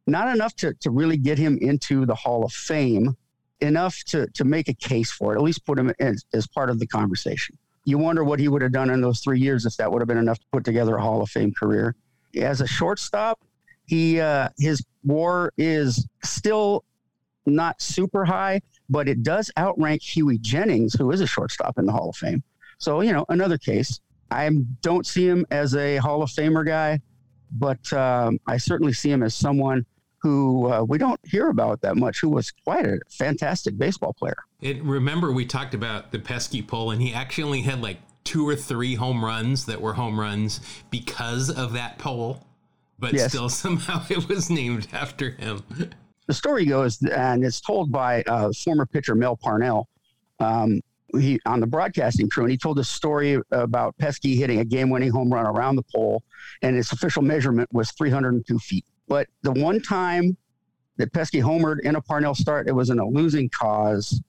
[0.05, 3.15] Not enough to, to really get him into the Hall of Fame,
[3.61, 6.69] enough to, to make a case for it, at least put him as, as part
[6.69, 7.57] of the conversation.
[7.85, 10.07] You wonder what he would have done in those three years if that would have
[10.07, 11.95] been enough to put together a Hall of Fame career.
[12.35, 13.39] as a shortstop,
[13.85, 16.83] he uh, his WAR is still
[17.45, 21.91] not super high, but it does outrank Hughie Jennings, who is a shortstop in the
[21.91, 22.43] Hall of Fame.
[22.77, 23.99] So you know, another case.
[24.31, 24.49] I
[24.81, 26.99] don't see him as a Hall of Famer guy,
[27.51, 29.85] but um, I certainly see him as someone
[30.23, 34.37] who uh, we don't hear about that much, who was quite a fantastic baseball player.
[34.61, 38.47] And remember, we talked about the pesky pull, and he actually only had like two
[38.47, 42.47] or three home runs that were home runs because of that pole,
[42.97, 43.29] but Yes.
[43.29, 45.61] still somehow it was named after him.
[46.27, 49.87] The story goes, and it's told by uh, former pitcher Mel Parnell.
[50.39, 50.81] Um,
[51.19, 55.11] he on the broadcasting crew, and he told a story about Pesky hitting a game-winning
[55.11, 56.23] home run around the pole,
[56.61, 58.85] and its official measurement was 302 feet.
[59.07, 60.37] But the one time
[60.97, 64.21] that Pesky homered in a Parnell start, it was in a losing cause,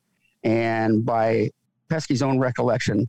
[0.43, 1.51] and by
[1.89, 3.09] Pesky's own recollection,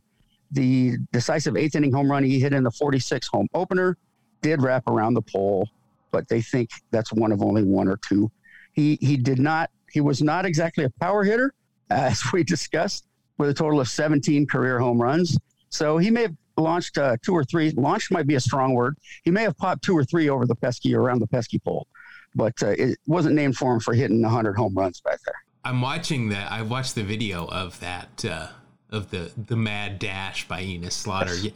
[0.52, 3.98] the decisive eighth inning home run he hit in the 46 home opener
[4.42, 5.68] did wrap around the pole,
[6.12, 8.30] but they think that's one of only one or two
[8.76, 11.52] he he did not he was not exactly a power hitter
[11.90, 13.06] as we discussed
[13.38, 15.38] with a total of 17 career home runs
[15.70, 18.96] so he may have launched uh, two or three launched might be a strong word
[19.24, 21.86] he may have popped two or three over the pesky around the pesky pole
[22.34, 25.80] but uh, it wasn't named for him for hitting 100 home runs back there I'm
[25.80, 26.52] watching that.
[26.52, 28.46] I watched the video of that uh,
[28.90, 31.34] of the the mad dash by Enos Slaughter.
[31.34, 31.50] Yeah,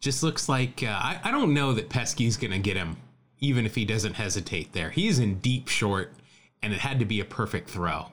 [0.00, 2.96] Just looks like uh, I, I don't know that Pesky's gonna get him,
[3.38, 4.88] even if he doesn't hesitate there.
[4.88, 6.14] He's in deep short,
[6.62, 8.06] and it had to be a perfect throw.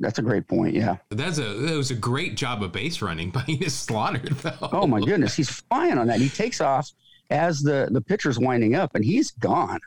[0.00, 3.30] that's a great point yeah That's a that was a great job of base running
[3.30, 4.68] by Enos Slaughter, though.
[4.72, 6.90] oh my goodness he's flying on that he takes off
[7.30, 9.80] as the the pitcher's winding up and he's gone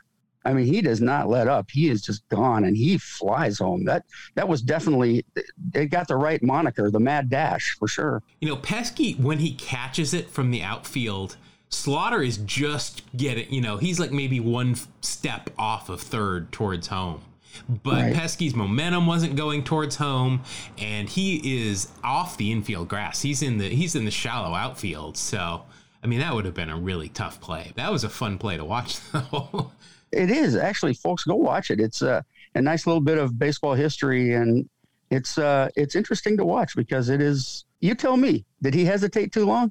[0.44, 1.68] I mean, he does not let up.
[1.70, 3.84] He is just gone, and he flies home.
[3.84, 4.04] That
[4.34, 5.26] that was definitely
[5.74, 5.90] it.
[5.90, 8.22] Got the right moniker, the Mad Dash, for sure.
[8.40, 11.36] You know, Pesky when he catches it from the outfield,
[11.68, 13.52] Slaughter is just getting.
[13.52, 17.20] You know, he's like maybe one step off of third towards home.
[17.68, 18.14] But Right.
[18.14, 20.42] Pesky's momentum wasn't going towards home,
[20.78, 23.22] and he is off the infield grass.
[23.22, 25.16] He's in the he's in the shallow outfield.
[25.16, 25.64] So,
[26.02, 27.72] I mean, that would have been a really tough play.
[27.76, 29.72] That was a fun play to watch, though.
[30.12, 31.24] It is actually, folks.
[31.24, 31.80] Go watch it.
[31.80, 32.22] It's uh,
[32.54, 34.68] a nice little bit of baseball history, and
[35.10, 37.64] it's uh, it's interesting to watch because it is.
[37.80, 39.70] You tell me, did he hesitate too long?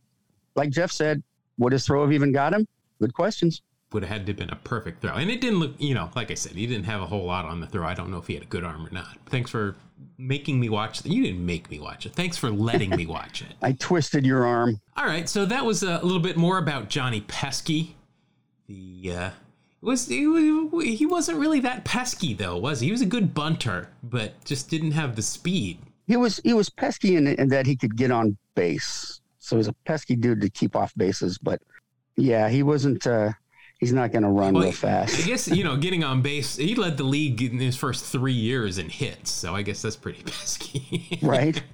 [0.55, 1.21] Like Jeff said,
[1.57, 2.67] would his throw have even got him?
[2.99, 3.61] Good questions.
[3.93, 5.13] Would have had to have been a perfect throw.
[5.13, 7.45] And it didn't look, you know, like I said, he didn't have a whole lot
[7.45, 7.85] on the throw.
[7.85, 9.17] I don't know if he had a good arm or not.
[9.27, 9.75] Thanks for
[10.17, 11.05] making me watch.
[11.05, 12.13] You didn't make me watch it.
[12.13, 13.53] Thanks for letting me watch it.
[13.61, 14.81] I twisted your arm.
[14.97, 17.95] All right, so that was a little bit more about Johnny Pesky.
[18.67, 19.29] The uh,
[19.81, 22.87] was he, he wasn't really that pesky though, was he?
[22.87, 25.79] He was a good bunter, but just didn't have the speed.
[26.07, 29.21] He was he was pesky in, in that he could get on base.
[29.39, 31.61] So he was a pesky dude to keep off bases, but
[32.17, 33.05] yeah, he wasn't.
[33.07, 33.31] Uh,
[33.79, 35.19] he's not going to run Well, real fast.
[35.19, 36.55] I guess you know, getting on base.
[36.55, 39.95] He led the league in his first three years in hits, so I guess that's
[39.95, 41.19] pretty pesky.
[41.21, 41.61] right?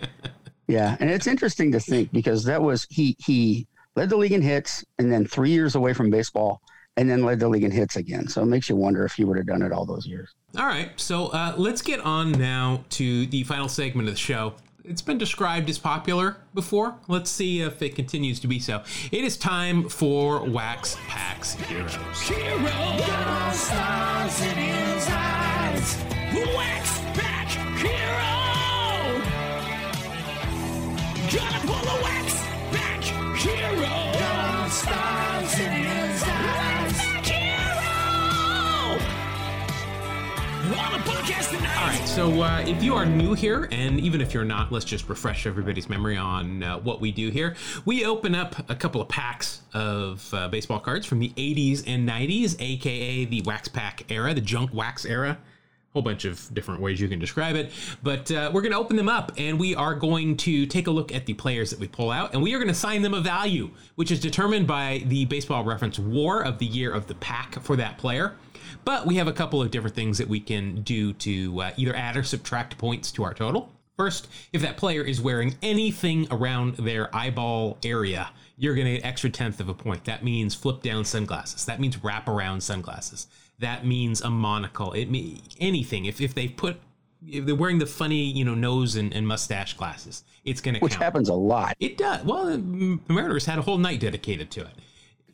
[0.66, 4.42] Yeah, and it's interesting to think because that was he he led the league in
[4.42, 6.62] hits and then three years away from baseball
[6.96, 8.30] and then led the league in hits again.
[8.30, 10.34] So it makes you wonder if he would have done it all those years.
[10.58, 14.54] All right, so uh, let's get on now to the final segment of the show.
[14.86, 16.96] It's been described as popular before.
[17.08, 18.84] Let's see if it continues to be so.
[19.14, 21.96] It is time for Wax Packs Heroes.
[21.96, 26.04] Hero stars in his eyes.
[26.54, 29.22] Wax back hero.
[31.32, 32.42] Gotta pull wax
[33.42, 34.70] hero.
[34.70, 36.03] stars in his
[40.64, 44.86] All right, so uh, if you are new here, and even if you're not, let's
[44.86, 47.56] just refresh everybody's memory on uh, what we do here.
[47.84, 52.08] We open up a couple of packs of uh, baseball cards from the 80s and
[52.08, 55.38] 90s, aka the wax pack era, the junk wax era.
[55.94, 58.96] Whole bunch of different ways you can describe it, but uh, we're going to open
[58.96, 61.88] them up and we are going to take a look at the players that we
[61.88, 65.04] pull out and we are going to assign them a value, which is determined by
[65.06, 68.36] the baseball reference war of the year of the pack for that player.
[68.86, 71.96] But we have a couple of different things that we can do to uh, either
[71.96, 73.72] add or subtract points to our total.
[73.96, 79.06] First, if that player is wearing anything around their eyeball area, you're going to get
[79.06, 80.06] extra tenth of a point.
[80.06, 81.66] That means flip down sunglasses.
[81.66, 83.28] That means wrap around sunglasses.
[83.60, 84.94] That means a monocle.
[84.94, 86.06] It mean anything.
[86.06, 86.78] If if they put
[87.28, 90.80] if they're wearing the funny you know nose and, and mustache glasses, it's going to
[90.82, 91.04] Which count.
[91.04, 91.76] happens a lot.
[91.80, 92.24] It does.
[92.26, 94.74] Well, the Mariners had a whole night dedicated to it.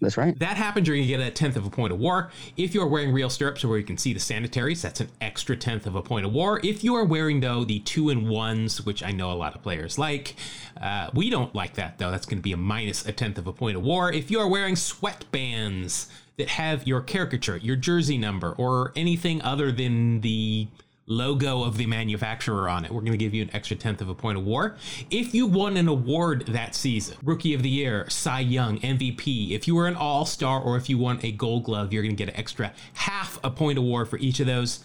[0.01, 0.37] That's right.
[0.39, 2.31] That happens, you're going to get a tenth of a point of war.
[2.55, 5.85] If you're wearing real stirrups where you can see the sanitaries, that's an extra tenth
[5.85, 6.61] of a point of war.
[6.63, 9.61] If you are wearing, though, the two and ones, which I know a lot of
[9.61, 10.35] players like,
[10.79, 12.11] uh, we don't like that, though.
[12.11, 14.09] That's going to be a minus a tenth of a point of war.
[14.09, 16.07] If you are wearing sweatbands,
[16.39, 20.67] that have your caricature, your jersey number, or anything other than the
[21.05, 22.91] logo of the manufacturer on it.
[22.91, 24.77] We're going to give you an extra tenth of a point of war.
[25.11, 29.67] If you won an award that season, Rookie of the Year, Cy Young, MVP, if
[29.67, 32.23] you were an All Star, or if you won a Gold Glove, you're going to
[32.23, 34.79] get an extra half a point of war for each of those.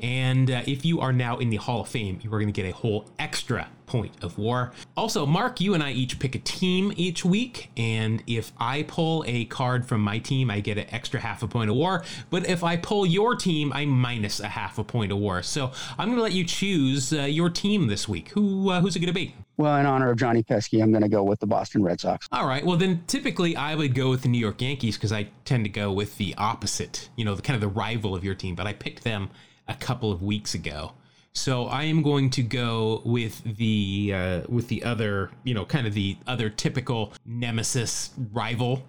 [0.00, 2.62] And uh, if you are now in the Hall of Fame, you are going to
[2.62, 4.72] get a whole extra point of war.
[4.96, 7.70] Also, Mark, you and I each pick a team each week.
[7.76, 11.48] And if I pull a card from my team, I get an extra half a
[11.48, 12.04] point of war.
[12.30, 15.42] But if I pull your team, I minus a half a point of war.
[15.42, 18.28] So I'm going to let you choose uh, your team this week.
[18.30, 19.34] Who uh, Who's it going to be?
[19.56, 22.28] Well, in honor of Johnny Pesky, I'm going to go with the Boston Red Sox.
[22.30, 22.64] All right.
[22.64, 25.70] Well, then typically I would go with the New York Yankees because I tend to
[25.70, 28.54] go with the opposite, you know, the kind of the rival of your team.
[28.54, 29.30] But I picked them
[29.68, 30.92] a couple of weeks ago.
[31.32, 35.86] So I am going to go with the uh, with the other, you know, kind
[35.86, 38.82] of the other typical nemesis rival.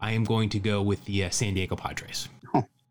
[0.00, 2.28] I am going to go with the uh, San Diego Padres.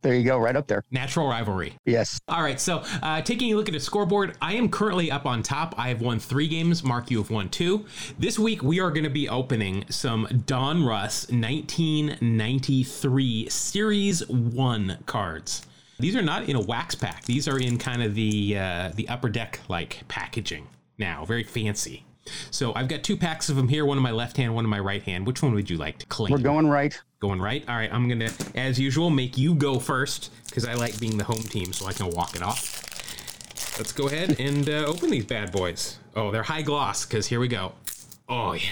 [0.06, 0.84] There you go, right up there.
[0.92, 1.74] Natural rivalry.
[1.84, 2.22] Yes.
[2.28, 2.60] All right.
[2.60, 5.74] So, uh, taking a look at the scoreboard, I am currently up on top.
[5.80, 6.84] I have won three games.
[6.84, 7.88] Mark, you have won two.
[8.20, 15.66] This week, we are going to be opening some Donruss 1993 Series 1 cards.
[16.00, 17.24] These are not in a wax pack.
[17.26, 22.06] These are in kind of the uh, the upper deck like packaging now, very fancy.
[22.52, 24.70] So I've got two packs of them here, one in my left hand, one in
[24.70, 25.28] my right hand.
[25.28, 26.32] Which one would you like to claim?
[26.32, 27.00] We're going right.
[27.20, 27.64] Going right?
[27.68, 31.18] All right, I'm going to, as usual, make you go first because I like being
[31.18, 32.82] the home team so I can walk it off.
[33.78, 36.00] Let's go ahead and uh, open these bad boys.
[36.16, 37.74] Oh, they're high gloss because here we go.
[38.28, 38.70] Oh, yeah.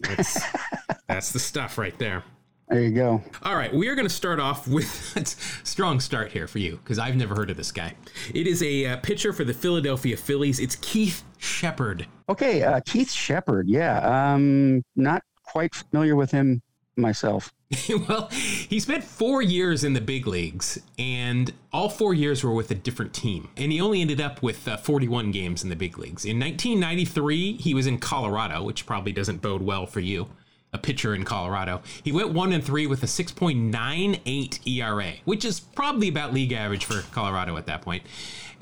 [0.00, 0.38] That's,
[1.06, 2.24] that's the stuff right there.
[2.68, 3.22] There you go.
[3.44, 5.24] All right, we are going to start off with a
[5.64, 7.94] strong start here for you because I've never heard of this guy.
[8.34, 10.58] It is a uh, pitcher for the Philadelphia Phillies.
[10.58, 12.06] It's Keith Shepherd.
[12.28, 13.68] Okay, uh, Keith Shepherd.
[13.68, 13.98] Yeah,
[14.34, 16.60] um, not quite familiar with him
[16.96, 17.52] myself.
[18.08, 22.72] well, he spent four years in the big leagues, and all four years were with
[22.72, 23.48] a different team.
[23.56, 26.24] And he only ended up with uh, 41 games in the big leagues.
[26.24, 30.28] In 1993, he was in Colorado, which probably doesn't bode well for you
[30.76, 31.82] a pitcher in Colorado.
[32.04, 36.84] He went one and three with a 6.98 ERA, which is probably about league average
[36.84, 38.04] for Colorado at that point,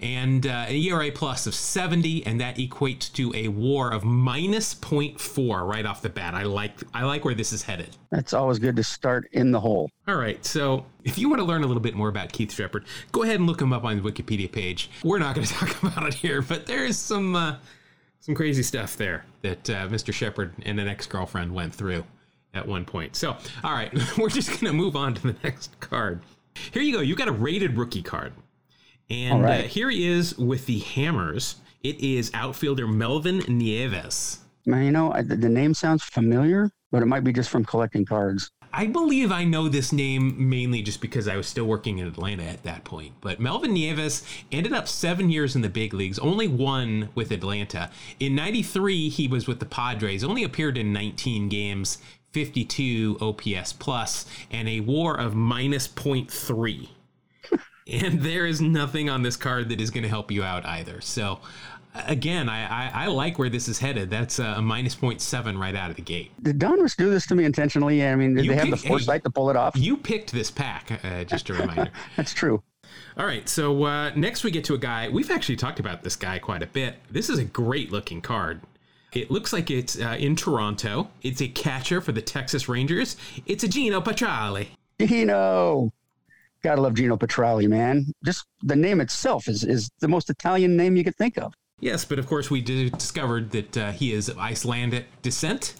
[0.00, 4.74] and uh, an ERA plus of 70, and that equates to a WAR of minus
[4.74, 6.34] 0.4 right off the bat.
[6.34, 7.96] I like I like where this is headed.
[8.10, 9.90] That's always good to start in the hole.
[10.06, 12.84] All right, so if you want to learn a little bit more about Keith Shepherd,
[13.12, 14.88] go ahead and look him up on the Wikipedia page.
[15.02, 17.34] We're not going to talk about it here, but there is some.
[17.34, 17.56] Uh,
[18.24, 20.10] some crazy stuff there that uh, Mr.
[20.10, 22.04] Shepherd and an ex girlfriend went through
[22.54, 23.14] at one point.
[23.16, 26.20] So, all right, we're just going to move on to the next card.
[26.72, 27.00] Here you go.
[27.00, 28.32] You've got a rated rookie card.
[29.10, 29.66] And right.
[29.66, 31.56] uh, here he is with the Hammers.
[31.82, 34.38] It is outfielder Melvin Nieves.
[34.64, 38.06] Man, you know, I, the name sounds familiar, but it might be just from collecting
[38.06, 38.50] cards.
[38.76, 42.42] I believe I know this name mainly just because I was still working in Atlanta
[42.42, 43.12] at that point.
[43.20, 47.90] But Melvin Nieves ended up seven years in the big leagues, only one with Atlanta.
[48.18, 51.98] In 93, he was with the Padres, only appeared in 19 games,
[52.32, 56.88] 52 OPS plus, and a war of minus 0.3.
[57.86, 61.00] and there is nothing on this card that is going to help you out either.
[61.00, 61.38] So
[61.94, 64.10] again, I, I, I, like where this is headed.
[64.10, 66.32] That's a minus 0.7 right out of the gate.
[66.42, 68.04] Did Donruss do this to me intentionally?
[68.06, 69.76] I mean, did You they have the picked- foresight to pull it off?
[69.76, 71.90] You picked this pack, uh, just a reminder.
[72.16, 72.62] That's true.
[73.16, 75.08] All right, so uh, next we get to a guy.
[75.08, 76.96] We've actually talked about this guy quite a bit.
[77.10, 78.60] This is a great looking card.
[79.12, 81.08] It looks like it's uh, in Toronto.
[81.22, 83.16] It's a catcher for the Texas Rangers.
[83.46, 84.66] It's a Geno Petralli.
[85.00, 85.92] Geno.
[86.62, 88.06] Gotta love Geno Petralli, man.
[88.24, 91.54] Just the name itself is, is the most Italian name you could think of.
[91.80, 95.74] Yes, but of course we did, discovered that uh, he is of Icelandic descent.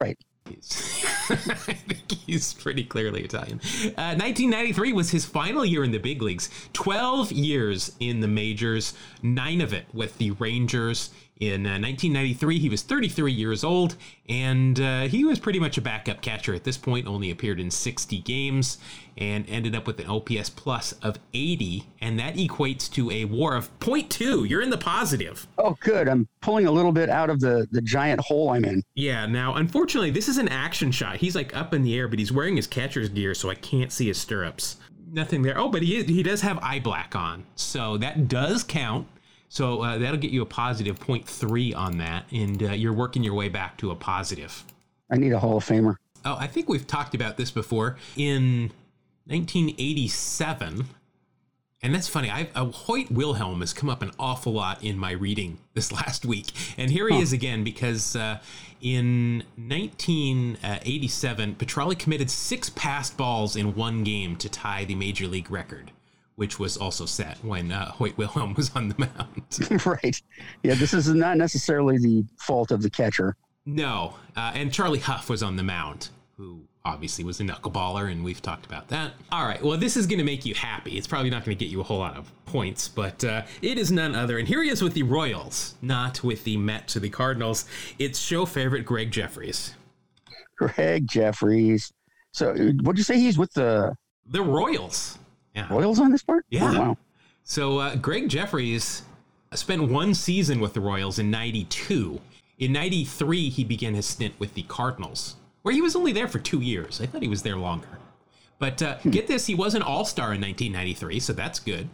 [0.00, 0.18] Right.
[0.48, 3.60] He's, I think he's pretty clearly Italian.
[3.96, 6.50] Uh, 1993 was his final year in the big leagues.
[6.74, 8.92] 12 years in the majors,
[9.22, 11.10] nine of it with the Rangers.
[11.40, 13.96] In uh, 1993, he was 33 years old,
[14.28, 17.08] and uh, he was pretty much a backup catcher at this point.
[17.08, 18.78] Only appeared in 60 games,
[19.16, 23.54] and ended up with an OPS plus of 80, and that equates to a WAR
[23.56, 24.48] of 0.2.
[24.48, 25.46] You're in the positive.
[25.58, 26.08] Oh, good.
[26.08, 28.82] I'm pulling a little bit out of the, the giant hole I'm in.
[28.94, 31.16] Yeah, now unfortunately, this is an action shot.
[31.16, 33.92] He's like up in the air, but he's wearing his catcher's gear, so I can't
[33.92, 34.76] see his stirrups.
[35.12, 35.56] Nothing there.
[35.56, 39.06] Oh, but he he does have eye black on, so that does count.
[39.48, 43.34] So uh, that'll get you a positive 0.3 on that, and uh, you're working your
[43.34, 44.64] way back to a positive.
[45.10, 45.94] I need a Hall of Famer.
[46.24, 47.96] Oh, I think we've talked about this before.
[48.16, 48.72] In
[49.26, 50.86] 1987,
[51.82, 52.30] And that's funny.
[52.30, 56.24] I've, uh, Hoyt Wilhelm has come up an awful lot in my reading this last
[56.24, 56.52] week.
[56.78, 58.38] And here he is again because uh,
[58.80, 65.50] in 1987, Petralli committed six passed balls in one game to tie the major league
[65.50, 65.90] record,
[66.36, 69.86] which was also set when uh, Hoyt Wilhelm was on the mound.
[69.86, 70.20] right.
[70.62, 73.36] Yeah, this is not necessarily the fault of the catcher.
[73.66, 74.14] no.
[74.36, 78.42] Uh, and Charlie Hough was on the mound, who obviously was a knuckleballer, and we've
[78.42, 79.12] talked about that.
[79.30, 79.62] All right.
[79.62, 80.98] Well, this is going to make you happy.
[80.98, 83.78] It's probably not going to get you a whole lot of points, but uh, it
[83.78, 84.38] is none other.
[84.38, 87.66] And here he is with the Royals, not with the Mets or the Cardinals.
[87.98, 89.74] It's show favorite Gregg Jefferies.
[90.56, 91.92] Gregg Jefferies.
[92.32, 93.94] So, what'd you say he's with the
[94.26, 95.18] The Royals.
[95.54, 95.68] Yeah.
[95.72, 96.44] Royals on this part?
[96.50, 96.70] Yeah.
[96.72, 96.98] Oh, wow.
[97.44, 99.02] So uh, Gregg Jefferies
[99.52, 102.20] spent one season with the Royals in 92.
[102.58, 106.38] In 93, he began his stint with the Cardinals, where he was only there for
[106.38, 107.00] two years.
[107.00, 107.88] I thought he was there longer.
[108.58, 111.88] But uh, get this, he was an all star in 1993, so that's good.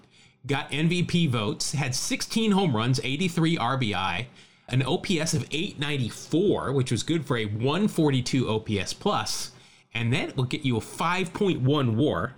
[0.45, 4.27] Got MVP votes, had 16 home runs, 83 RBI,
[4.69, 9.53] an OPS of 894, which was good for a 142 OPS plus,
[9.95, 12.35] and that will get you a 5.1 WAR.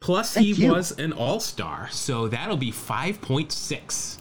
[0.00, 0.72] Plus, he you.
[0.72, 4.18] was an all star, so that'll be 5.6.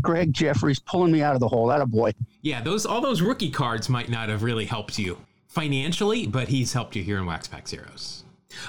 [0.00, 1.66] Gregg Jefferies pulling me out of the hole.
[1.66, 2.12] That a boy.
[2.40, 5.18] Yeah, those all those rookie cards might not have really helped you
[5.58, 8.22] financially, but he's helped you here in Wax Pack Zeros.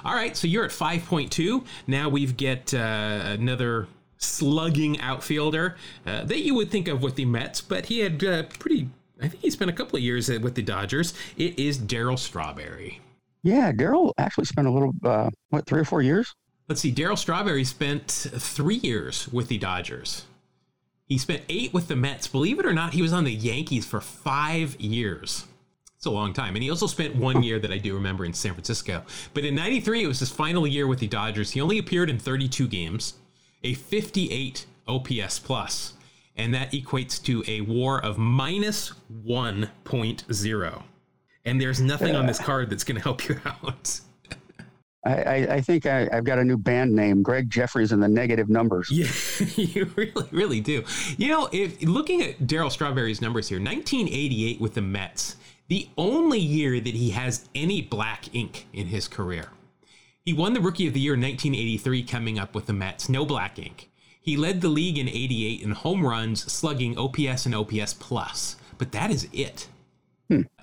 [0.04, 1.64] All right, so you're at 5.2.
[1.86, 3.88] Now we've get uh, another
[4.18, 5.78] slugging outfielder
[6.08, 8.90] uh, that you would think of with the Mets, but he had uh, pretty.
[9.22, 11.14] I think he spent a couple of years with the Dodgers.
[11.38, 13.02] It is Darryl Strawberry.
[13.44, 16.34] Yeah, Darryl actually spent a little, uh, what, three or four years?
[16.68, 16.92] Let's see.
[16.92, 20.26] Darryl Strawberry spent three years with the Dodgers.
[21.06, 22.28] He spent eight with the Mets.
[22.28, 25.46] Believe it or not, he was on the Yankees for five years.
[26.00, 26.56] It's a long time.
[26.56, 29.04] And he also spent one year that I do remember in San Francisco.
[29.34, 31.52] But in 93, it was his final year with the Dodgers.
[31.52, 33.16] He only appeared in 32 games,
[33.66, 35.96] a 58 OPS plus,
[36.38, 38.94] and that equates to a war of minus
[39.26, 40.84] 1.0.
[41.44, 44.00] And there's nothing on this card that's going to help you out.
[45.06, 48.48] I, I, think I, I've got a new band name, Gregg Jefferies and the Negative
[48.48, 48.90] Numbers.
[48.90, 49.08] Yeah,
[49.56, 50.86] you really, really do.
[51.18, 55.36] You know, if looking at Darryl Strawberry's numbers here, 1988 with the Mets,
[55.70, 59.50] the only year that he has any black ink in his career.
[60.26, 63.26] He won the Rookie of the Year in 1983, coming up with the Mets, no
[63.26, 63.90] black ink.
[64.22, 68.58] He led the league in 88 in home runs, slugging, OPS, and OPS plus.
[68.78, 69.68] But that is it.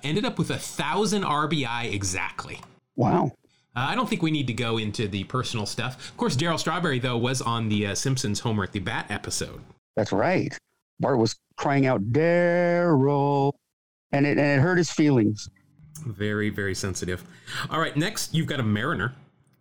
[0.03, 2.61] Ended up with a thousand RBI exactly.
[2.95, 3.33] Wow.
[3.75, 6.11] Uh, I don't think we need to go into the personal stuff.
[6.11, 9.61] Of course, Darryl Strawberry, though, was on the uh, Simpsons Homer at the Bat episode.
[9.97, 10.57] That's right.
[11.01, 13.53] Bart was crying out, Darryl.
[14.17, 15.49] And it, and it hurt his feelings.
[16.05, 17.25] Very, very sensitive.
[17.71, 19.15] All right, next, you've got a Mariner.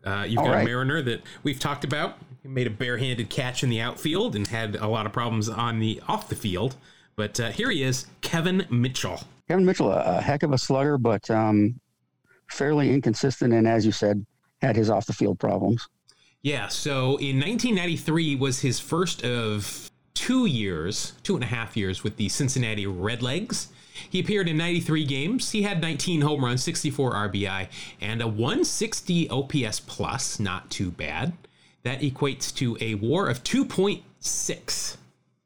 [0.03, 0.66] Uh, you've All got a.
[0.66, 2.18] Mariner that we've talked about.
[2.43, 5.80] He made a barehanded catch in the outfield and had a lot of problems on
[5.80, 6.76] the off the field.
[7.16, 9.22] But uh, here he is, Kevin Mitchell.
[9.47, 11.80] Kevin Mitchell, a, a heck of a slugger, but um,
[12.49, 13.53] fairly inconsistent.
[13.53, 14.26] And as you said,
[14.62, 15.88] had his off the field problems.
[16.41, 22.03] Yeah, so in 1993 was his first of two years, two and a half years
[22.03, 23.68] with the Cincinnati Redlegs.
[24.10, 25.52] He appeared in 93 games.
[25.52, 27.68] He had 19 home runs, 64 RBI,
[28.02, 30.39] and a 160 OPS plus.
[30.39, 31.34] Not too bad.
[31.84, 34.98] That equates to a WAR of 2.6.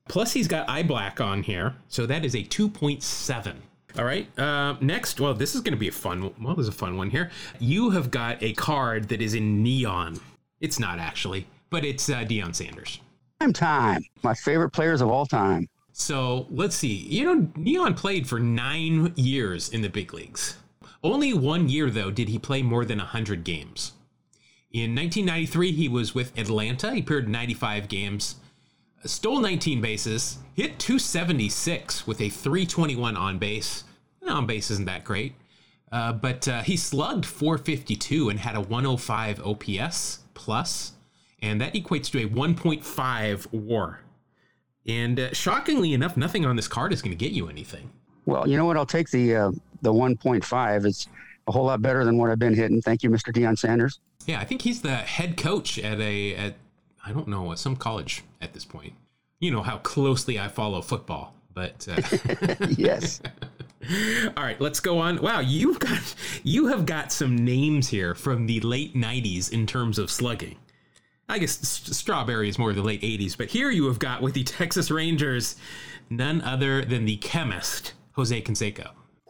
[0.07, 3.55] Plus, he's got eye black on here, so that is a 2.7.
[3.97, 4.27] All right.
[4.39, 6.33] Uh, next, well, this is going to be a fun.
[6.41, 7.31] Well, there's a fun one here.
[7.59, 10.19] You have got a card that is in neon.
[10.61, 12.99] It's not actually, but it's uh, Deion Sanders.
[13.39, 14.03] Time time.
[14.23, 15.67] My favorite players of all time.
[15.99, 16.95] So let's see.
[16.95, 20.57] You know, Neon played for nine years in the big leagues.
[21.03, 23.91] Only one year, though, did he play more than 100 games.
[24.71, 26.93] In 1993, he was with Atlanta.
[26.93, 28.35] He appeared 95 games,
[29.05, 33.83] stole 19 bases, hit 276 with a 321 on base.
[34.27, 35.35] On base isn't that great.
[35.91, 40.93] Uh, but uh, he slugged 452 and had a 105 OPS plus,
[41.41, 43.99] and that equates to a 1.5 WAR.
[44.89, 47.91] And uh, shockingly enough, nothing on this card is going to get you anything.
[48.25, 48.75] Well, you know what?
[48.75, 49.51] I'll take the uh,
[49.83, 50.85] the 1.5.
[50.85, 51.07] It's
[51.47, 52.81] a whole lot better than what I've been hitting.
[52.81, 53.31] Thank you, Mr.
[53.31, 53.99] Deion Sanders.
[54.25, 56.55] Yeah, I think he's the head coach at a at
[57.05, 58.93] I don't know some college at this point.
[59.39, 63.21] You know how closely I follow football, but uh, yes.
[64.35, 65.21] all right, let's go on.
[65.21, 69.99] Wow, you've got you have got some names here from the late '90s in terms
[69.99, 70.57] of slugging.
[71.29, 74.33] I guess Strawberry is more of the late '80s, but here you have got with
[74.33, 75.55] the Texas Rangers
[76.09, 78.89] none other than the chemist Jose Canseco.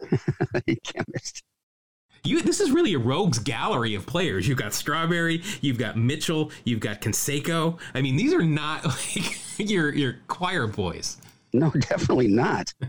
[0.66, 1.42] the Chemist.
[2.24, 4.46] You, this is really a rogues gallery of players.
[4.46, 7.78] You've got Strawberry, you've got Mitchell, you've got Canseco.
[7.94, 8.84] I mean, these are not
[9.16, 11.18] like your your choir boys.
[11.52, 12.72] No, definitely not.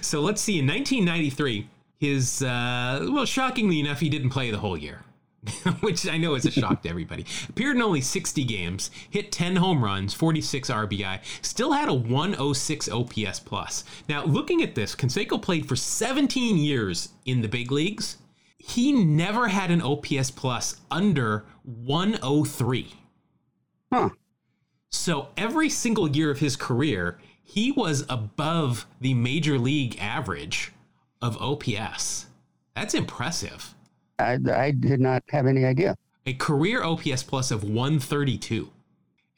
[0.00, 0.58] So let's see.
[0.58, 5.02] In 1993, his uh, well, shockingly enough, he didn't play the whole year,
[5.80, 7.24] which I know is a shock to everybody.
[7.48, 12.88] Appeared in only 60 games, hit 10 home runs, 46 RBI, still had a 106
[12.88, 13.84] OPS plus.
[14.08, 18.18] Now, looking at this, Canseco played for 17 years in the big leagues.
[18.58, 22.94] He never had an OPS plus under 103.
[23.92, 24.10] Huh.
[24.90, 30.72] So every single year of his career, he was above the major league average
[31.22, 32.26] of OPS.
[32.76, 33.74] That's impressive.
[34.20, 35.96] I, I did not have any idea.
[36.26, 38.70] A career OPS plus of 132.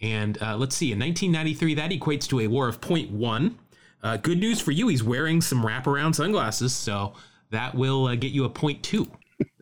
[0.01, 3.55] And uh, let's see, in 1993, that equates to a war of 0.1.
[4.03, 7.15] Uh, good news for you, he's wearing some wraparound sunglasses, so
[7.51, 9.09] that will uh, get you a 0.2.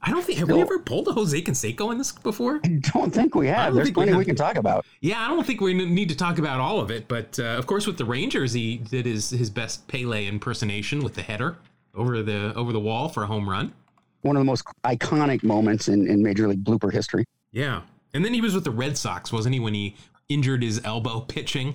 [0.02, 2.60] I don't think, have we ever pulled a Jose Canseco in this before?
[2.64, 3.74] I don't think we have.
[3.74, 4.18] There's we plenty have.
[4.18, 4.86] we can talk about.
[5.00, 7.66] Yeah, I don't think we need to talk about all of it, but uh, of
[7.66, 11.58] course, with the Rangers, he did his his best Pele impersonation with the header
[11.94, 13.74] over the over the wall for a home run.
[14.22, 17.24] One of the most iconic moments in, in Major League blooper history.
[17.52, 17.82] Yeah,
[18.14, 19.96] and then he was with the Red Sox, wasn't he, when he
[20.28, 21.74] injured his elbow pitching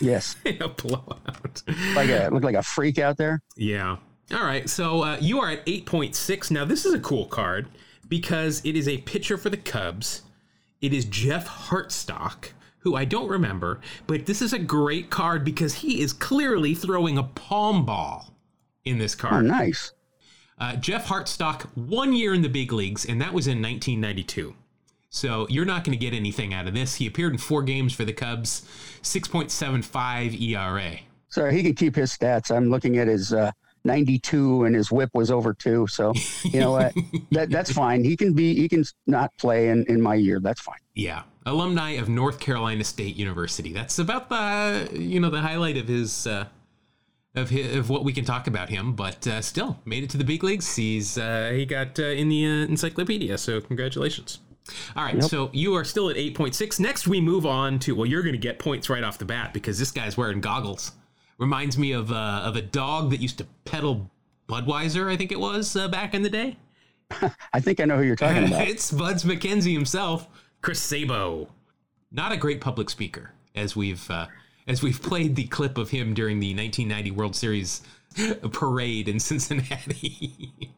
[0.00, 0.36] Yes.
[0.44, 1.62] in a blowout?
[1.94, 3.40] Like a looked like a freak out there.
[3.56, 3.96] Yeah.
[4.32, 4.68] All right.
[4.68, 6.50] So uh, you are at 8.6.
[6.50, 7.68] Now, this is a cool card
[8.08, 10.22] because it is a pitcher for the Cubs.
[10.80, 15.74] It is Jeff Hartsock, who I don't remember, but this is a great card because
[15.74, 18.34] he is clearly throwing a palm ball
[18.84, 19.44] in this Oh, card.
[19.46, 19.92] nice.
[20.58, 24.54] Uh, Jeff Hartsock, one year in the big leagues, and that was in 1992.
[25.10, 26.96] So you're not going to get anything out of this.
[26.96, 28.62] He appeared in four games for the Cubs,
[29.02, 30.98] 6.75 ERA.
[31.28, 32.54] So he can keep his stats.
[32.54, 33.52] I'm looking at his uh,
[33.84, 35.86] 92 and his whip was over two.
[35.86, 36.12] So
[36.44, 36.94] you know what?
[37.30, 38.04] that that's fine.
[38.04, 38.54] He can be.
[38.54, 40.40] He can not play in in my year.
[40.40, 40.78] That's fine.
[40.94, 43.72] Yeah, alumni of North Carolina State University.
[43.72, 46.46] That's about the you know the highlight of his uh,
[47.36, 48.94] of his, of what we can talk about him.
[48.94, 50.74] But uh, still, made it to the big leagues.
[50.74, 53.38] He's uh, he got uh, in the uh, encyclopedia.
[53.38, 54.40] So congratulations.
[54.96, 56.80] All right, so you are still at eight point six.
[56.80, 59.54] Next, we move on to well, you're going to get points right off the bat
[59.54, 60.92] because this guy's wearing goggles.
[61.38, 64.10] Reminds me of uh, of a dog that used to pedal
[64.48, 65.10] Budweiser.
[65.10, 66.56] I think it was uh, back in the day.
[67.52, 68.66] I think I know who you're talking about.
[68.68, 70.26] it's Spuds MacKenzie himself,
[70.62, 71.48] Chris Sabo.
[72.10, 74.26] Not a great public speaker, as we've uh,
[74.66, 77.82] as we've played the clip of him during the 1990 World Series
[78.52, 80.72] parade in Cincinnati.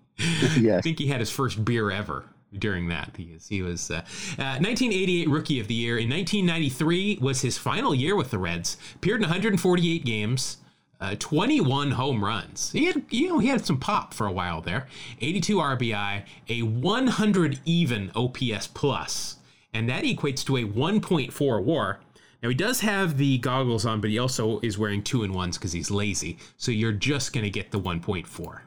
[0.78, 2.24] I think he had his first beer ever
[2.57, 3.12] during that.
[3.16, 3.97] He was, he was uh,
[4.39, 5.99] uh, 1988 Rookie of the Year.
[5.99, 8.76] In 1993 was his final year with the Reds.
[8.97, 10.59] Appeared in 148 games.
[11.01, 12.72] Uh, 21 home runs.
[12.72, 14.89] He had, you know, he had some pop for a while there.
[15.20, 19.36] 82 RBI, a 100 even OPS plus,
[19.72, 22.01] and that equates to a 1.4 WAR.
[22.43, 25.59] Now he does have the goggles on, but he also is wearing two and ones
[25.59, 26.39] because he's lazy.
[26.57, 28.61] So you're just gonna get the 1.4.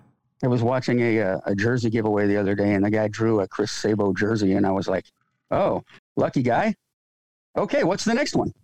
[0.44, 3.42] I was watching a uh, a jersey giveaway the other day, and the guy drew
[3.42, 5.06] a Chris Sabo jersey, and I was like,
[5.52, 5.84] "Oh,
[6.16, 6.76] lucky guy."
[7.58, 8.52] Okay, what's the next one?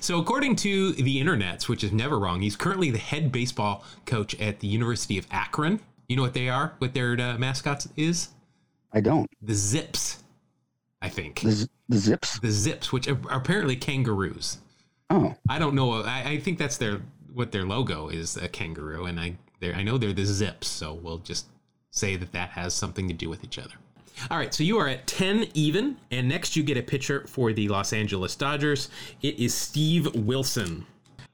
[0.00, 4.34] So, according to the internets, which is never wrong, he's currently the head baseball coach
[4.40, 5.78] at the University of Akron.
[6.08, 6.74] You know what they are?
[6.78, 8.30] What their uh, mascots is?
[8.92, 9.30] I don't.
[9.40, 10.09] The Zips,
[11.02, 11.40] I think.
[11.40, 12.38] The, z- the zips.
[12.38, 14.58] The Zips, which are apparently kangaroos.
[15.08, 16.02] Oh, I don't know.
[16.02, 17.00] I, I think that's their
[17.32, 20.68] what their logo is a kangaroo, and I I know they're the Zips.
[20.68, 21.46] So we'll just
[21.90, 23.74] say that that has something to do with each other.
[24.30, 27.52] All right, so you are at 10 even, and next you get a pitcher for
[27.54, 28.90] the Los Angeles Dodgers.
[29.22, 30.84] It is Steve Wilson.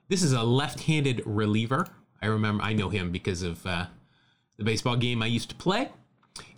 [0.09, 1.89] This is a left-handed reliever.
[2.23, 3.87] I remember I know him because of uh,
[4.57, 5.91] the baseball game I used to play.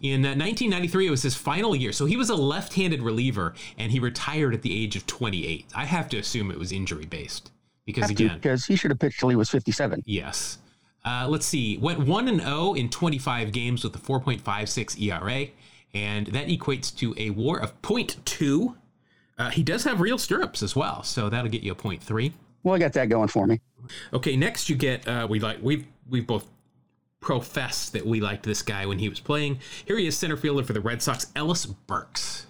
[0.01, 1.93] In uh, 1993, it was his final year.
[1.93, 5.67] So he was a left handed reliever and he retired at the age of 28.
[5.75, 7.51] I have to assume it was injury based
[7.85, 10.03] because, have to, again, because he should have pitched till he was 57.
[10.07, 10.59] yes.
[11.05, 15.47] Uh, let's see, went 1 and 0 in 25 games with a 4.56 ERA,
[15.95, 18.75] and that equates to a war of 0.2.
[19.39, 22.33] Uh, he does have real stirrups as well, so that'll get you a 0.3.
[22.63, 23.61] Well, I got that going for me.
[24.13, 26.47] Okay, next you get uh, we like we've we've both
[27.21, 29.59] professed that we liked this guy when he was playing.
[29.85, 32.47] Here he is, center fielder for the Red Sox, Ellis Burks.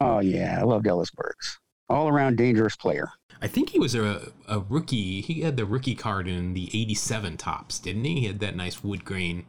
[0.00, 1.58] Oh yeah, I loved Ellis Burks.
[1.88, 3.10] All around dangerous player.
[3.40, 5.20] I think he was a, a rookie.
[5.20, 8.20] He had the rookie card in the '87 Topps, didn't he?
[8.20, 9.46] He had that nice wood grain.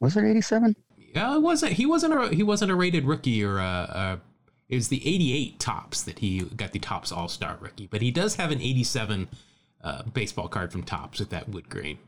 [0.00, 0.74] Was it 87?
[1.14, 1.72] Yeah, it wasn't.
[1.72, 3.62] He wasn't a he wasn't a rated rookie or a.
[3.62, 4.20] a
[4.68, 8.10] it was the '88 Topps that he got the Topps All Star rookie, but he
[8.10, 9.28] does have an '87
[9.82, 11.98] uh, baseball card from Topps with that wood grain.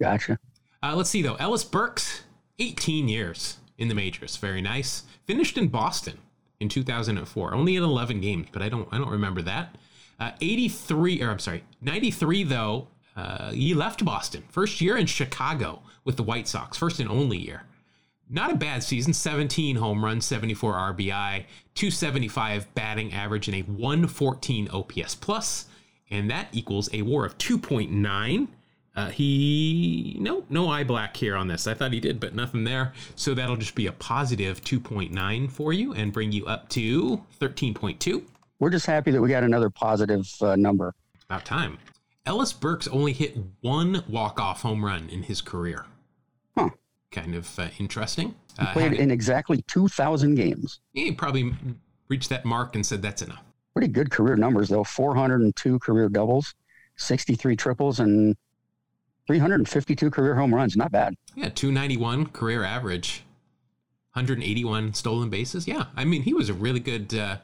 [0.00, 0.38] Gotcha.
[0.86, 1.34] Uh, let's see though.
[1.34, 2.22] Ellis Burks,
[2.60, 4.36] 18 years in the majors.
[4.36, 5.02] Very nice.
[5.24, 6.16] Finished in Boston
[6.60, 7.54] in 2004.
[7.54, 9.76] Only in 11 games, but I don't I don't remember that.
[10.20, 12.86] Uh, 83 or I'm sorry, 93 though.
[13.16, 17.38] Uh, he left Boston first year in Chicago with the White Sox, first and only
[17.38, 17.64] year.
[18.30, 19.12] Not a bad season.
[19.12, 25.66] 17 home runs, 74 RBI, 275 batting average, and a 114 OPS plus,
[26.10, 28.48] and that equals a WAR of 2.9.
[28.96, 31.66] Uh, he no no eye black here on this.
[31.66, 32.92] I thought he did, but nothing there.
[33.14, 38.22] So that'll just be a positive 2.9 for you and bring you up to 13.2.
[38.58, 40.94] We're just happy that we got another positive uh, number.
[41.28, 41.78] About time.
[42.24, 45.84] Ellis Burks only hit one walk off home run in his career.
[46.56, 46.70] Huh.
[47.10, 48.34] Kind of uh, interesting.
[48.58, 50.80] He Uh, played in exactly 2,000 games.
[50.94, 51.52] he probably
[52.08, 53.42] reached that mark and said that's enough.
[53.74, 56.54] Pretty good career numbers, though 402 career doubles,
[56.96, 58.34] 63 triples, and
[59.26, 60.76] 352 career home runs.
[60.76, 61.14] Not bad.
[61.34, 63.24] Yeah, 291 career average,
[64.12, 65.66] 181 stolen bases.
[65.66, 67.38] Yeah, I mean, he was a really good, uh,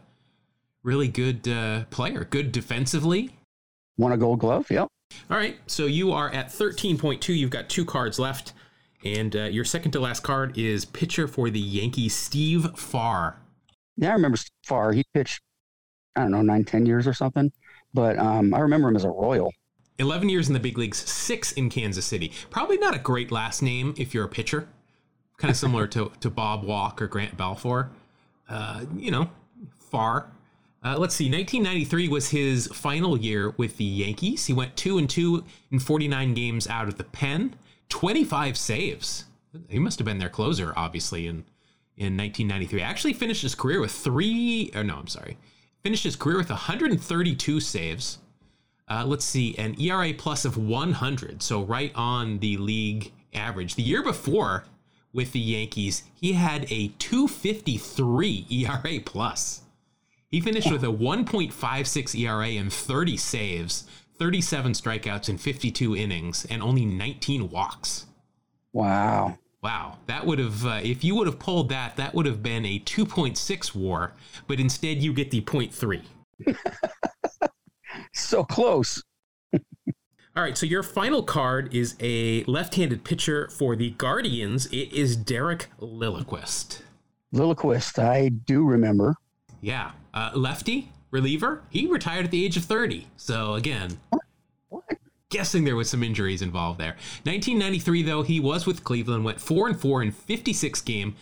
[0.82, 2.24] really good uh, player.
[2.24, 3.30] Good defensively.
[3.98, 4.70] Won a gold glove.
[4.70, 4.88] Yep.
[5.30, 7.36] All right, so you are at 13.2.
[7.36, 8.52] You've got two cards left.
[9.04, 13.36] And uh, your second to last card is pitcher for the Yankees, Steve Farr.
[13.96, 14.92] Yeah, I remember Farr.
[14.92, 15.42] He pitched,
[16.14, 17.52] I don't know, nine, 10 years or something.
[17.92, 19.52] But um, I remember him as a Royal.
[19.98, 22.32] 11 years in the big leagues, six in Kansas City.
[22.50, 24.68] Probably not a great last name if you're a pitcher.
[25.36, 27.90] Kind of similar to, to Bob Walk or Grant Balfour.
[28.48, 29.30] Uh, you know,
[29.78, 30.30] far.
[30.84, 31.30] Uh, let's see.
[31.30, 34.46] 1993 was his final year with the Yankees.
[34.46, 37.54] He went two and two in 49 games out of the pen.
[37.88, 39.24] 25 saves.
[39.68, 41.44] He must have been their closer, obviously, in
[41.96, 42.80] in 1993.
[42.80, 44.70] Actually, finished his career with three.
[44.74, 45.38] Or no, I'm sorry.
[45.82, 48.18] Finished his career with 132 saves.
[48.88, 53.74] Uh, let's see, an ERA plus of 100, so right on the league average.
[53.74, 54.64] The year before
[55.12, 59.62] with the Yankees, he had a 253 ERA plus.
[60.30, 63.84] He finished with a 1.56 ERA and 30 saves,
[64.18, 68.06] 37 strikeouts in 52 innings, and only 19 walks.
[68.72, 69.38] Wow.
[69.62, 72.64] Wow, that would have, uh, if you would have pulled that, that would have been
[72.66, 74.12] a 2.6 war,
[74.48, 76.02] but instead you get the 0.3.
[78.12, 79.02] So close.
[79.54, 84.66] All right, so your final card is a left-handed pitcher for the Guardians.
[84.66, 86.80] It is Derek Lilliquist.
[87.34, 89.14] Lilliquist, I do remember.
[89.60, 91.62] Yeah, uh, lefty reliever.
[91.70, 93.06] He retired at the age of 30.
[93.16, 93.98] So again,
[94.70, 94.84] What?
[95.28, 96.96] guessing there was some injuries involved there.
[97.24, 101.14] 1993 though, he was with Cleveland, went 4 and 4 in 56 game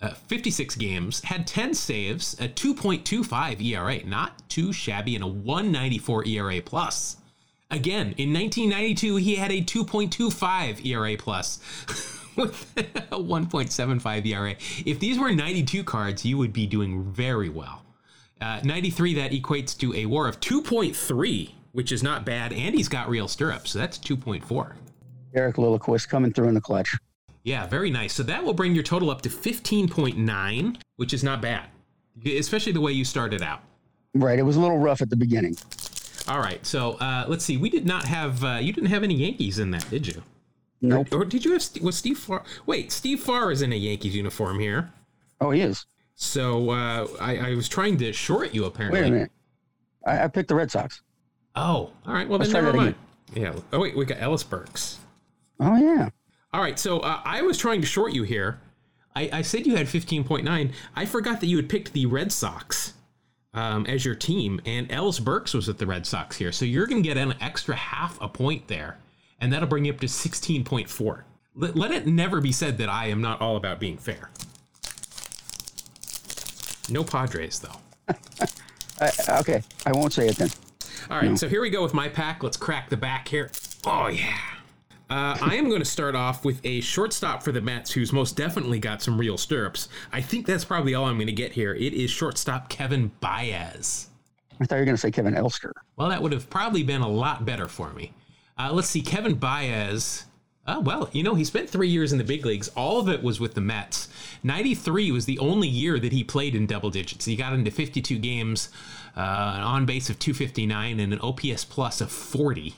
[0.00, 6.26] uh, 56 games, had 10 saves, a 2.25 ERA, not too shabby, and a 194
[6.26, 7.16] ERA plus.
[7.70, 11.58] Again, in 1992, he had a 2.25 ERA plus
[12.36, 14.54] with a 1.75 ERA.
[14.84, 17.82] If these were 92 cards, you would be doing very well.
[18.40, 22.88] Uh, 93, that equates to a war of 2.3, which is not bad, and he's
[22.88, 24.74] got real stirrups, so that's 2.4.
[25.34, 26.96] Eric Lilliquist coming through in the clutch.
[27.46, 28.12] Yeah, very nice.
[28.12, 31.68] So that will bring your total up to 15.9, which is not bad,
[32.26, 33.60] especially the way you started out.
[34.14, 34.36] Right.
[34.36, 35.56] It was a little rough at the beginning.
[36.26, 37.56] All right, so uh, let's see.
[37.56, 40.24] We did not have uh, you didn't have any Yankees in that, did you?
[40.80, 41.06] Nope.
[41.12, 42.42] Or did you have was Steve Farr?
[42.66, 44.92] Wait, Steve Farr is in a Yankees uniform here.
[45.40, 45.86] Oh, he is.
[46.16, 49.02] So uh, I, I was trying to short you apparently.
[49.02, 49.32] Wait a minute.
[50.04, 51.00] I, I picked the Red Sox.
[51.54, 52.28] Oh, all right.
[52.28, 52.96] Well, then Let's try never mind.
[53.32, 53.54] Yeah.
[53.72, 54.98] Oh wait, we got Ellis Burks.
[55.60, 56.08] Oh, yeah.
[56.56, 58.58] All right, so uh, I was trying to short you here.
[59.14, 60.72] I, I said you had 15.9.
[60.94, 62.94] I forgot that you had picked the Red Sox
[63.52, 66.52] um, as your team, and Ellis Burks was with the Red Sox here.
[66.52, 68.96] So you're going to get an extra half a point there,
[69.38, 71.24] and that'll bring you up to 16.4.
[71.54, 74.30] Let, let it never be said that I am not all about being fair.
[76.88, 78.14] No Padres, though.
[79.28, 79.62] Okay.
[79.84, 80.48] I won't say it then.
[81.10, 82.42] All right, so here we go with my pack.
[82.42, 83.50] Let's crack the back here.
[83.84, 84.38] Oh, yeah.
[85.08, 88.36] Uh, I am going to start off with a shortstop for the Mets, who's most
[88.36, 89.88] definitely got some real stirrups.
[90.12, 91.74] I think that's probably all I'm going to get here.
[91.74, 94.08] It is shortstop Kevin Baez.
[94.60, 95.72] I thought you were going to say Kevin Elster.
[95.96, 98.12] Well, that would have probably been a lot better for me.
[98.58, 100.24] Uh, let's see, Kevin Baez.
[100.66, 102.68] Oh, well, you know, he spent three years in the big leagues.
[102.70, 104.08] All of it was with the Mets.
[104.42, 107.26] 93 was the only year that he played in double digits.
[107.26, 108.70] He got into 52 games,
[109.16, 112.74] uh, an on base of 259, and an OPS plus of 40.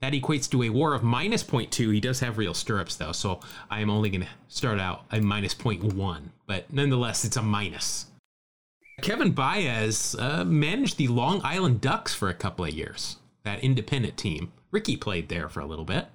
[0.00, 1.92] That equates to a war of minus 0.2.
[1.92, 3.40] He does have real stirrups, though, so
[3.70, 6.20] I am only going to start out a minus 0.1.
[6.46, 8.06] But nonetheless, it's a minus.
[9.02, 14.16] Kevin Baez uh, managed the Long Island Ducks for a couple of years, that independent
[14.16, 14.52] team.
[14.70, 16.06] Ricky played there for a little bit.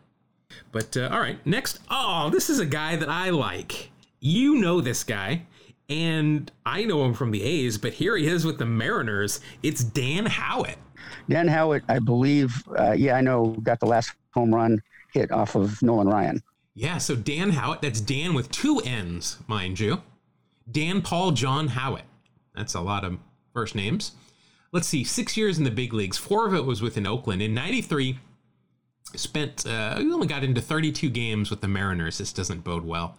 [0.72, 1.80] But uh, all right, next.
[1.90, 5.44] Oh, this is a guy that I like You know this guy,
[5.90, 9.42] and I know him from the A's, but here he is with the Mariners.
[9.62, 10.78] It's Dann Howitt.
[11.30, 14.82] Dann Howitt, I believe, uh, yeah, I know, got the last home run
[15.14, 16.43] hit off of Nolan Ryan.
[16.74, 20.01] Yeah, so Dann Howitt, that's Dan with two N's, mind you.
[20.70, 22.06] Dan Paul John Howitt.
[22.56, 23.18] That's a lot of
[23.53, 24.12] first names.
[24.72, 26.18] Let's see, six years in the big leagues.
[26.18, 27.41] Four of it was within Oakland.
[27.41, 28.20] In 93,
[29.16, 32.18] spent, uh, he only got into 32 games with the Mariners.
[32.18, 33.18] This doesn't bode well.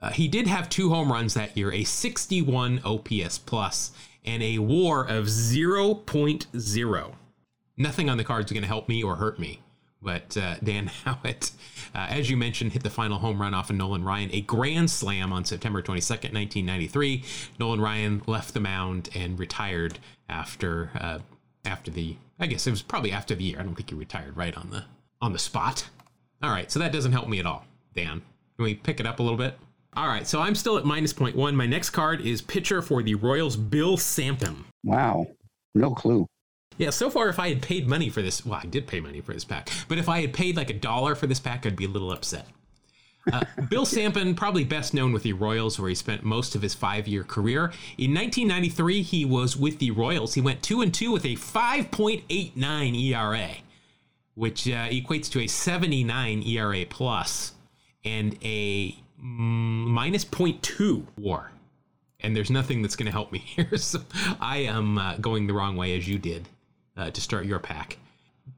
[0.00, 3.92] Uh, he did have two home runs that year, a 61 OPS plus
[4.26, 7.14] and a WAR of 0.0.
[7.76, 9.60] Nothing on the cards is going to help me or hurt me.
[10.02, 11.52] But uh, Dann Howitt,
[11.94, 14.90] uh, as you mentioned, hit the final home run off of Nolan Ryan, a grand
[14.90, 17.24] slam on September 22nd, 1993.
[17.58, 19.98] Nolan Ryan left the mound and retired
[20.28, 21.18] after uh,
[21.64, 22.16] after the.
[22.38, 23.58] I guess it was probably after the year.
[23.58, 24.84] I don't think he retired right on the
[25.20, 25.88] on the spot.
[26.42, 27.64] All right, so that doesn't help me at all,
[27.94, 28.22] Dann.
[28.56, 29.58] Can we pick it up a little bit?
[29.96, 31.56] All right, so I'm still at minus point one.
[31.56, 34.64] My next card is pitcher for the Royals, Bill Sampen.
[34.84, 35.26] Wow.
[35.74, 36.26] No clue.
[36.76, 39.22] Yeah, so far, if I had paid money for this, well, I did pay money
[39.22, 41.76] for this pack, but if I had paid like a dollar for this pack, I'd
[41.76, 42.46] be a little upset.
[43.32, 46.74] Uh, Bill Sampen, probably best known with the Royals, where he spent most of his
[46.74, 47.72] five-year career.
[47.96, 50.34] In 1993, he was with the Royals.
[50.34, 53.48] He went two and two with a 5.89 ERA,
[54.34, 57.52] which uh, equates to a 79 ERA plus
[58.04, 61.52] and a minus 0.2 WAR.
[62.20, 63.76] And there's nothing that's going to help me here.
[63.76, 64.02] So
[64.40, 66.48] I am uh, going the wrong way as you did
[66.96, 67.98] uh, to start your pack.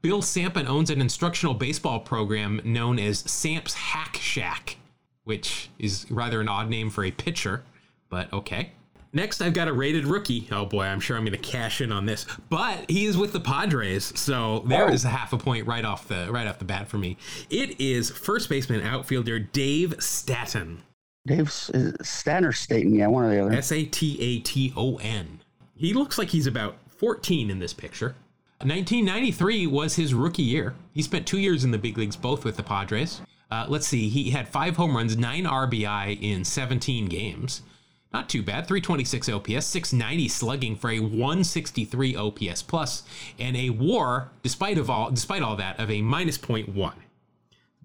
[0.01, 4.77] Bill Sampen owns an instructional baseball program known as Samps Hack Shack,
[5.23, 7.63] which is rather an odd name for a pitcher,
[8.09, 8.71] but okay.
[9.11, 10.47] Next, I've got a rated rookie.
[10.51, 12.25] Oh boy, I'm sure I'm going to cash in on this.
[12.49, 14.93] But he is with the Padres, so there Oh.
[14.93, 17.17] is a half a point right off the right off the bat for me.
[17.49, 20.83] It is first baseman outfielder Dave Staton.
[21.25, 23.51] Dave uh, Stanner Staten, yeah, one or the other.
[23.51, 25.39] S A T A T O N.
[25.75, 28.15] He looks like he's about 14 in this picture.
[28.61, 30.75] 1993 was his rookie year.
[30.93, 33.21] He spent two years in the big leagues, both with the Padres.
[33.49, 37.63] Uh, let's see, he had five home runs, nine RBI in 17 games.
[38.11, 38.67] Not too bad.
[38.67, 43.03] 326 OPS, 690 slugging for a 163 OPS plus,
[43.37, 46.93] and a WAR, despite of all, despite all that, of a minus 0.1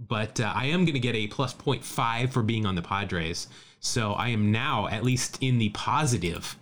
[0.08, 3.48] but uh, I am going to get a plus 0.5 for being on the Padres.
[3.80, 6.56] So I am now at least in the positive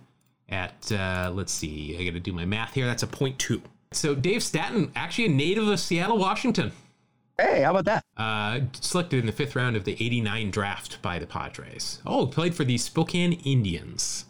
[0.48, 2.86] at, uh, let's see, I got to do my math here.
[2.86, 3.62] That's a 0.2.
[3.92, 6.72] So Dave Staton, actually a native of Seattle, Washington,
[7.38, 8.04] Hey, how about that?
[8.16, 12.00] uh, selected in the fifth round of the 89 draft by the Padres.
[12.06, 14.26] Oh, played for the Spokane Indians.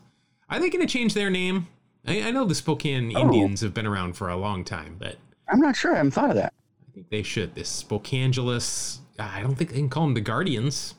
[0.48, 1.66] Are they going to change their name?
[2.06, 5.16] I, I know the Spokane Indians have been around for a long time, but
[5.48, 5.92] I'm not sure.
[5.92, 6.52] I haven't thought of that.
[6.88, 7.54] I think they should.
[7.54, 8.98] This Spokangelus.
[9.18, 10.94] I don't think they can call them the Guardians.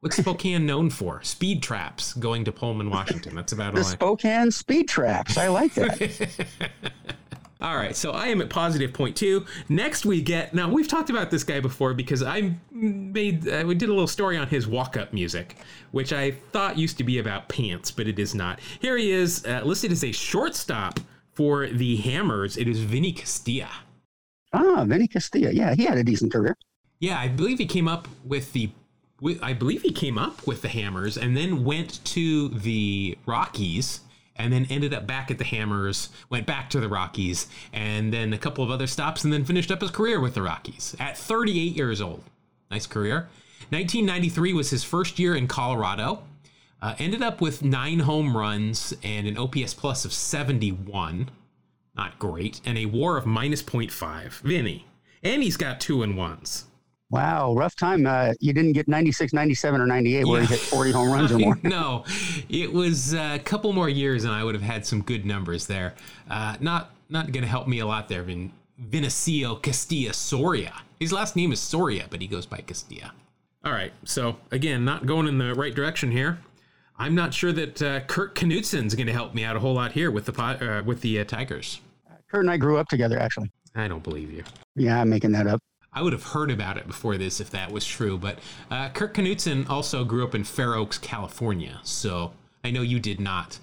[0.00, 1.22] What's Spokane known for?
[1.22, 3.34] Speed traps going to Pullman, Washington.
[3.34, 3.86] That's about The all.
[3.86, 3.90] I...
[3.90, 5.36] Spokane Speed Traps.
[5.36, 6.46] I like that.
[7.62, 9.44] All right, so I am at positive point two.
[9.68, 13.74] Next, we get now we've talked about this guy before because I made uh, we
[13.74, 15.56] did a little story on his walk up music,
[15.90, 18.60] which I thought used to be about pants, but it is not.
[18.80, 21.00] Here he is, uh, listed as a shortstop
[21.32, 22.56] for the Hammers.
[22.56, 23.70] It is Vinny Castilla.
[24.54, 25.50] ah, Vinny Castilla.
[25.50, 26.56] Yeah, he had a decent career.
[26.98, 28.70] Yeah, I believe he came up with the.
[29.42, 34.00] I believe he came up with the Hammers and then went to the Rockies
[34.40, 38.32] and then ended up back at the Hammers, went back to the Rockies, and then
[38.32, 41.16] a couple of other stops, and then finished up his career with the Rockies at
[41.16, 42.24] 38 years old.
[42.70, 43.28] Nice career.
[43.70, 46.22] 1993 was his first year in Colorado.
[46.82, 51.30] Uh, ended up with nine home runs and an OPS plus of 71.
[51.94, 52.60] Not great.
[52.64, 54.40] And a war of minus 0.5.
[54.40, 54.86] Vinny.
[55.22, 56.64] And he's got two and ones.
[57.10, 58.06] Wow, rough time.
[58.06, 60.46] Uh, you didn't get 96, 97, or 98 where Yeah.
[60.46, 61.58] he hit 40 home runs or more.
[61.64, 62.04] no,
[62.48, 65.94] it was a couple more years, and I would have had some good numbers there.
[66.30, 70.72] Uh, not not going to help me a lot there, Vin, Vinicio Castilla Soria.
[71.00, 73.12] His last name is Soria, but he goes by Castilla.
[73.64, 76.38] All right, so again, not going in the right direction here.
[76.96, 79.92] I'm not sure that uh, Kurt Knudsen's going to help me out a whole lot
[79.92, 81.80] here with the uh, with the uh, Tigers.
[82.30, 83.50] Kurt and I grew up together, actually.
[83.74, 84.44] I don't believe you.
[84.76, 85.60] Yeah, I'm making that up.
[85.92, 88.38] I would have heard about it before this if that was true, but
[88.70, 92.32] uh, Kirk Knudsen also grew up in Fair Oaks, California, so
[92.64, 93.58] I know you did not.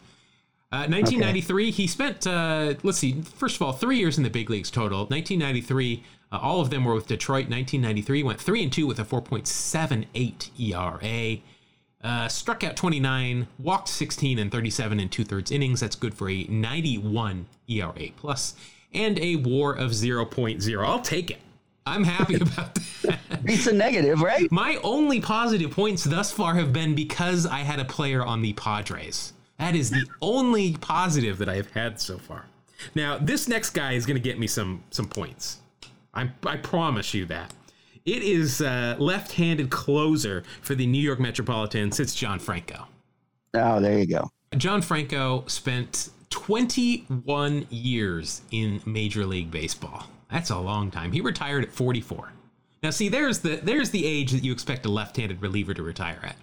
[0.69, 4.49] Uh, 1993, he spent, uh, let's see, first of all, three years in the big
[4.49, 4.99] leagues total.
[5.05, 7.49] 1993, uh, all of them were with Detroit.
[7.49, 11.39] 1993, went 3 and 2 with a 4.78 ERA.
[12.03, 15.79] Uh, struck out 29, walked 16 and 37 and two thirds innings.
[15.79, 18.55] That's good for a 91 ERA plus
[18.93, 20.85] and a WAR of 0.0.
[20.85, 21.39] I'll take it.
[21.87, 23.19] I'm happy about that.
[23.45, 24.51] It's a negative, right?
[24.51, 28.53] My only positive points thus far have been because I had a player on the
[28.53, 29.33] Padres.
[29.59, 32.45] That is the only positive that I have had so far.
[32.93, 35.59] Now, this next guy is going to get me some some points.
[36.13, 37.53] I, I promise you that.
[38.05, 41.99] It is uh, left-handed closer for the New York Metropolitans.
[41.99, 42.87] It's John Franco.
[43.53, 44.31] Oh, there you go.
[44.55, 50.07] John Franco spent 21 years in Major League Baseball.
[50.31, 51.11] That's a long time.
[51.11, 52.31] He retired at 44.
[52.83, 56.19] Now, see, there's the there's the age that you expect a left-handed reliever to retire
[56.23, 56.35] at.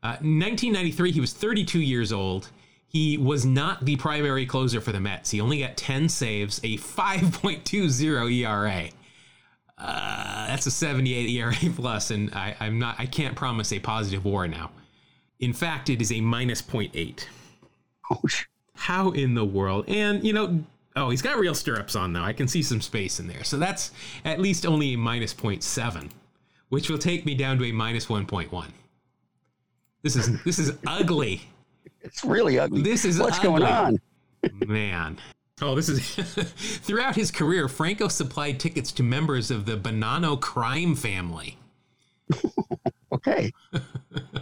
[0.00, 2.50] Uh, 1993, he was 32 years old.
[2.86, 5.30] He was not the primary closer for the Mets.
[5.30, 8.88] He only got 10 saves, a 5.20 ERA.
[9.76, 12.96] Uh, that's a 78 ERA plus, and I, I'm not.
[12.98, 14.70] I can't promise a positive WAR now.
[15.40, 17.24] In fact, it is a minus 0.8.
[18.10, 19.84] Oh, sh- How in the world?
[19.88, 20.64] And you know,
[20.98, 22.22] oh, he's got real stirrups on though.
[22.22, 23.92] I can see some space in there, so that's
[24.24, 26.10] at least only a minus 0.7,
[26.68, 28.66] which will take me down to a minus 1.1.
[30.02, 31.42] This is this is ugly.
[32.02, 32.82] it's really ugly.
[32.82, 34.00] This is What's going on?
[34.66, 35.18] Man.
[35.60, 36.14] Oh, this is
[36.84, 41.58] throughout his career, Franco supplied tickets to members of the Bonanno crime family.
[43.10, 43.52] Okay.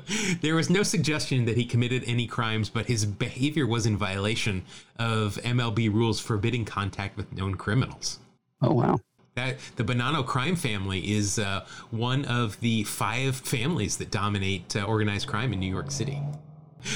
[0.40, 4.64] There was no suggestion that he committed any crimes, but his behavior was in violation
[4.98, 8.18] of MLB rules forbidding contact with known criminals.
[8.62, 8.98] Oh, wow.
[9.34, 14.84] That the Bonanno crime family is uh, one of the five families that dominate uh,
[14.84, 16.20] organized crime in New York City.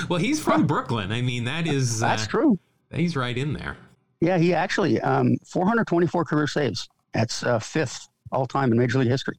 [0.08, 1.12] Well, he's from Brooklyn.
[1.12, 2.58] I mean, that is uh, That's true.
[2.92, 3.76] he's right in there.
[4.20, 6.88] Yeah, he actually um, 424 career saves.
[7.12, 9.36] That's uh, fifth all time in Major League history.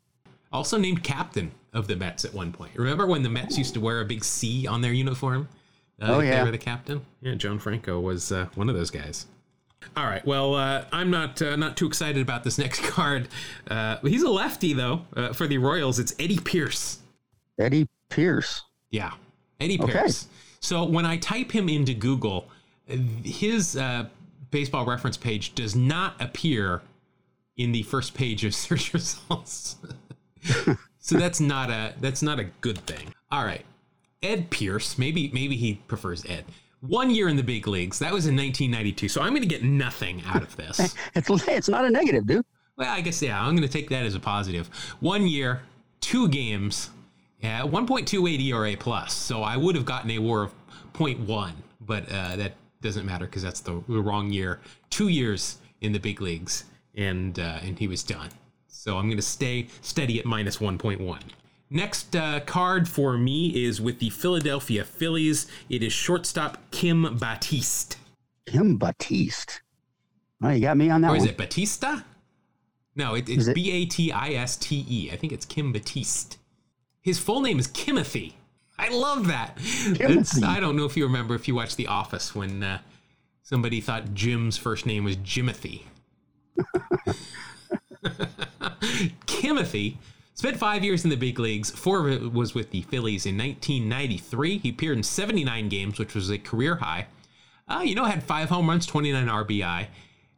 [0.51, 2.72] Also named captain of the Mets at one point.
[2.76, 5.47] Remember when the Mets used to wear a big C on their uniform?
[6.01, 7.05] Uh, Oh, if They were the captain.
[7.22, 9.28] Yeah, John Franco was uh, one of those guys.
[9.97, 10.24] All right.
[10.26, 13.28] Well, uh, I'm not uh, not too excited about this next card.
[13.67, 15.05] Uh, he's a lefty though.
[15.15, 16.99] Uh, for the Royals, it's Eddie Pierce.
[17.59, 18.61] Eddie Pierce.
[18.91, 19.11] Yeah,
[19.59, 19.91] Eddie Okay.
[19.93, 20.28] Pierce.
[20.59, 22.47] So when I type him into Google,
[23.24, 24.05] his uh,
[24.51, 26.82] baseball reference page does not appear
[27.57, 29.78] in the first page of search results.
[31.02, 33.14] so that's not a that's not a good thing.
[33.32, 33.66] All right,
[34.24, 34.97] Ed Pierce.
[34.97, 36.45] Maybe maybe he prefers Ed.
[36.82, 37.99] One year in the big leagues.
[37.99, 39.10] That was in 1992.
[39.10, 40.95] So I'm going to get nothing out of this.
[41.16, 42.45] It's it's not a negative, dude.
[42.78, 43.39] Well, I guess yeah.
[43.39, 44.68] I'm going to take that as a positive.
[44.99, 45.62] One year,
[45.99, 46.89] two games,
[47.39, 49.14] yeah, 1.28 ERA plus.
[49.14, 50.54] So I would have gotten a WAR of
[50.93, 54.60] 0.1, but uh, that doesn't matter because that's the, the wrong year.
[54.89, 58.30] Two years in the big leagues, and uh, and he was done.
[58.82, 61.19] So I'm going to stay steady at minus 1.1.
[61.69, 65.45] Next uh, card for me is with the Philadelphia Phillies.
[65.69, 67.97] It is shortstop Kim Batiste.
[68.47, 69.61] Kim Batiste.
[70.41, 71.29] Oh, you got me on that Or is one.
[71.29, 71.99] it Batista?
[72.95, 75.11] No, it, it's B A T I S T E.
[75.13, 76.39] I think it's Kim Batiste.
[77.01, 78.34] His full name is Kimothy.
[78.79, 79.59] I love that.
[80.43, 82.79] I don't know if you remember if you watched The Office when uh,
[83.43, 85.84] somebody thought Jim's first name was Jimothy.
[88.82, 89.97] Kimothy
[90.34, 91.69] spent five years in the big leagues.
[91.69, 94.57] Four of it was with the Phillies in 1993.
[94.57, 97.07] He appeared in 79 games, which was a career high.
[97.67, 99.88] Uh, you know, had five home runs, 29 RBI,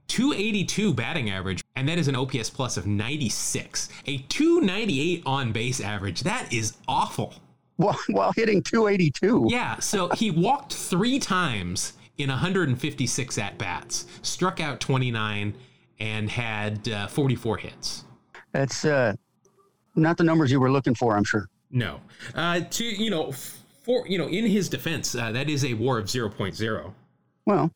[0.07, 3.89] 282 batting average, and that is an OPS plus of 96.
[4.05, 6.21] A 298 on base average.
[6.21, 7.33] That is awful.
[7.77, 9.47] While, while hitting 282.
[9.49, 15.55] Yeah, so he walked three times in 156 at bats, struck out 29,
[15.99, 18.03] and had uh, 44 hits.
[18.53, 19.15] That's uh,
[19.95, 21.49] not the numbers you were looking for, I'm sure.
[21.71, 21.99] No.
[22.35, 23.31] Uh, to, you know,
[23.83, 26.93] for, you know, in his defense, uh, that is a war of 0.0.
[27.45, 27.71] Well,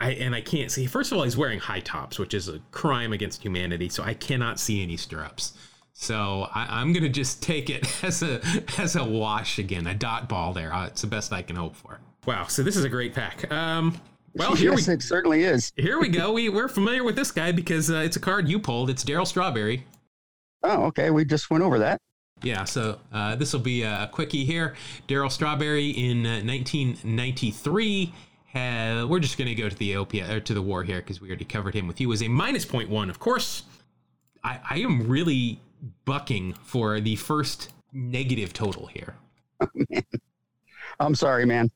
[0.00, 0.86] I, and I can't see.
[0.86, 3.88] First of all, he's wearing high tops, which is a crime against humanity.
[3.88, 5.52] So I cannot see any stirrups.
[5.92, 8.40] So I, I'm gonna just take it as a
[8.78, 10.72] as a wash again, a dot ball there.
[10.74, 12.00] Uh, it's the best I can hope for.
[12.26, 12.46] Wow.
[12.46, 13.50] So this is a great pack.
[13.52, 14.00] Um,
[14.34, 15.72] well, here yes, we it certainly is.
[15.76, 16.32] here we go.
[16.32, 18.90] We we're familiar with this guy because uh, it's a card you pulled.
[18.90, 19.84] It's Darryl Strawberry.
[20.62, 21.10] Oh, okay.
[21.10, 22.00] We just went over that.
[22.42, 24.74] Yeah, so uh, this will be a quickie here.
[25.06, 28.12] Darryl Strawberry in uh, 1993.
[28.54, 31.20] Uh, we're just going to go to the OPS, or to the war here because
[31.20, 32.08] we already covered him with you.
[32.08, 33.08] Was a minus 0.1.
[33.08, 33.62] Of course,
[34.44, 35.60] I, I am really
[36.04, 39.14] bucking for the first negative total here.
[41.00, 41.70] I'm sorry, man.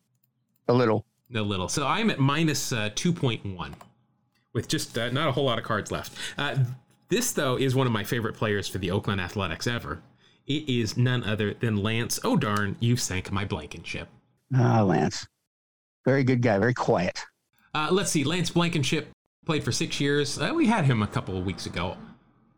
[0.68, 1.06] A little.
[1.34, 1.68] A little.
[1.68, 3.72] So I'm at minus uh, 2.1
[4.52, 6.16] with just uh, not a whole lot of cards left.
[6.36, 6.56] Uh,
[7.08, 10.02] this, though, is one of my favorite players for the Oakland Athletics ever.
[10.46, 12.20] It is none other than Lance.
[12.22, 14.08] Oh, darn, you sank my Blankenship.
[14.54, 15.26] Ah, Lance.
[16.04, 16.58] Very good guy.
[16.58, 17.24] Very quiet.
[17.74, 18.24] Uh, let's see.
[18.24, 19.08] Lance Blankenship
[19.44, 20.38] played for six years.
[20.38, 21.96] Uh, we had him a couple of weeks ago.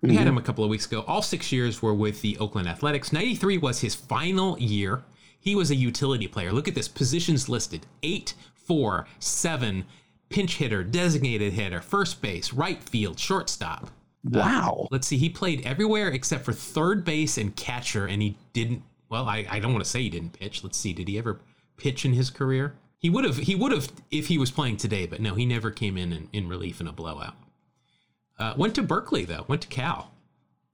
[0.00, 1.04] We had him a couple of weeks ago.
[1.08, 3.12] All six years were with the Oakland Athletics.
[3.12, 5.02] 93 was his final year.
[5.40, 6.52] He was a utility player.
[6.52, 9.86] Look at this positions listed eight, four, seven,
[10.28, 13.90] pinch hitter, designated hitter, first base, right field, shortstop.
[14.24, 14.88] Wow.
[14.90, 18.82] Let's see, he played everywhere except for third base and catcher, and he didn't.
[19.08, 20.62] Well, I, I don't want to say he didn't pitch.
[20.62, 21.40] Let's see, did he ever
[21.76, 22.74] pitch in his career?
[22.98, 23.36] He would have.
[23.36, 26.28] He would have if he was playing today, but no, he never came in in,
[26.32, 27.34] in relief in a blowout.
[28.38, 29.44] Uh, went to Berkeley though.
[29.48, 30.12] Went to Cal.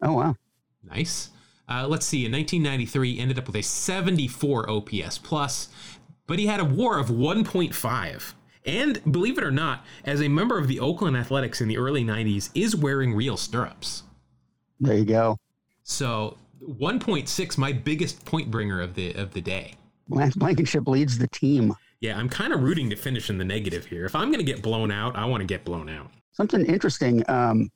[0.03, 0.37] Oh, wow.
[0.83, 1.31] Nice.
[1.69, 2.27] Uh, let's see.
[2.27, 5.69] In 1993, ended up with a 74 OPS plus,
[6.27, 8.35] but he had a WAR of 1.5.
[8.65, 12.05] And believe it or not, as a member of the Oakland Athletics in the early
[12.05, 14.05] 90s, is wearing real stirrups.
[14.81, 15.39] There you go.
[15.83, 19.75] So 1.6, my biggest point bringer of the of the day.
[20.09, 21.75] Lance Blankenship leads the team.
[22.01, 24.05] Yeah, I'm kind of rooting to finish in the negative here.
[24.05, 26.11] If I'm going to get blown out, I want to get blown out.
[26.33, 27.23] Something interesting.
[27.29, 27.71] Um,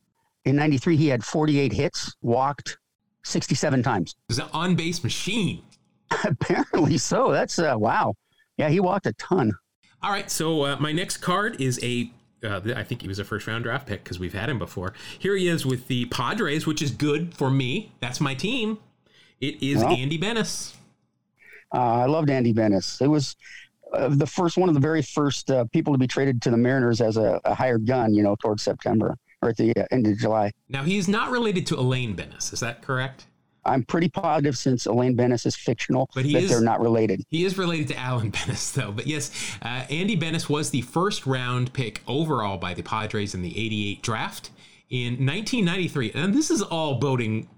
[0.45, 2.78] in 93, he had 48 hits, walked
[3.24, 4.16] 67 times.
[4.28, 5.62] It's an on base machine.
[6.24, 7.30] Apparently so.
[7.30, 8.14] That's, uh, wow.
[8.57, 9.53] Yeah, he walked a ton.
[10.03, 12.11] All right, so uh, my next card is a.
[12.44, 14.92] Uh, I think he was a first round draft pick because we've had him before.
[15.18, 17.90] Here he is with the Padres, which is good for me.
[18.01, 18.78] That's my team.
[19.40, 19.88] It is Well.
[19.96, 20.76] Andy Benes.
[21.74, 22.99] Uh, I loved Andy Benes.
[23.01, 23.34] It was
[23.92, 26.57] uh, the first one of the very first uh, people to be traded to the
[26.57, 30.07] Mariners as a, a hired gun, you know, towards September or at the uh, end
[30.07, 30.53] of July.
[30.68, 32.53] Now he's not related to Elaine Benes.
[32.53, 33.26] Is that correct?
[33.69, 37.23] I'm pretty positive since Elaine Benes is fictional But he that is- they're not related.
[37.31, 38.93] He is related to Alan Benes, though.
[38.93, 39.31] But yes,
[39.62, 44.03] uh, Andy Benes was the first round pick overall by the Padres in the 88
[44.03, 44.51] draft
[44.91, 46.12] in 1993.
[46.14, 47.49] And this is all boding,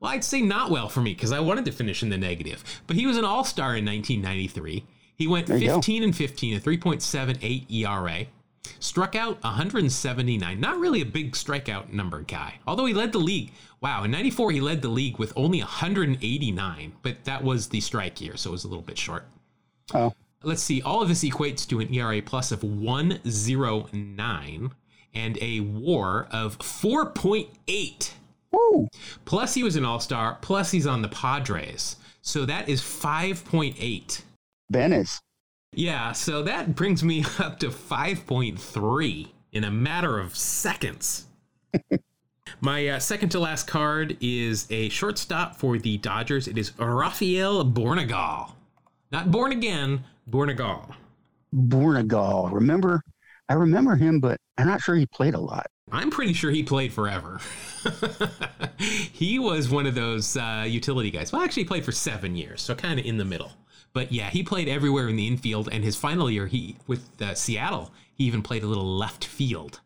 [0.00, 2.62] well, I'd say not well for me because I wanted to finish in the negative.
[2.86, 4.84] But he was an all star in 1993.
[5.16, 5.74] He went There you go.
[5.76, 8.26] 15 and 15, a 3.78 ERA.
[8.80, 10.60] Struck out 179.
[10.60, 12.54] Not really a big strikeout number guy.
[12.66, 13.52] Although he led the league.
[13.80, 18.20] Wow, in 94 he led the league with only 189, but that was the strike
[18.20, 19.26] year, so it was a little bit short.
[19.92, 20.14] Oh,
[20.44, 24.70] Let's see, all of this equates to an ERA plus of 109
[25.14, 28.10] and a WAR of 4.8.
[28.50, 28.88] woo.
[29.24, 31.96] Plus he was an all-star, plus he's on the Padres.
[32.22, 34.22] So that is 5.8.
[34.70, 35.20] Benes.
[35.74, 41.26] Yeah, so that brings me up to 5.3 in a matter of seconds.
[42.60, 46.46] My uh, second to last card is a shortstop for the Dodgers.
[46.46, 48.52] It is Rafael Bournigal.
[49.10, 50.94] Not born again, Bournigal.
[51.54, 52.52] Bournigal.
[52.52, 53.02] Remember?
[53.48, 55.66] I remember him, but I'm not sure he played a lot.
[55.90, 57.40] I'm pretty sure he played forever.
[58.78, 61.32] he was one of those uh, utility guys.
[61.32, 63.52] Well, actually, he played for seven years, so kind of in the middle.
[63.92, 65.68] But yeah, he played everywhere in the infield.
[65.70, 69.80] And his final year, he with uh, Seattle, he even played a little left field.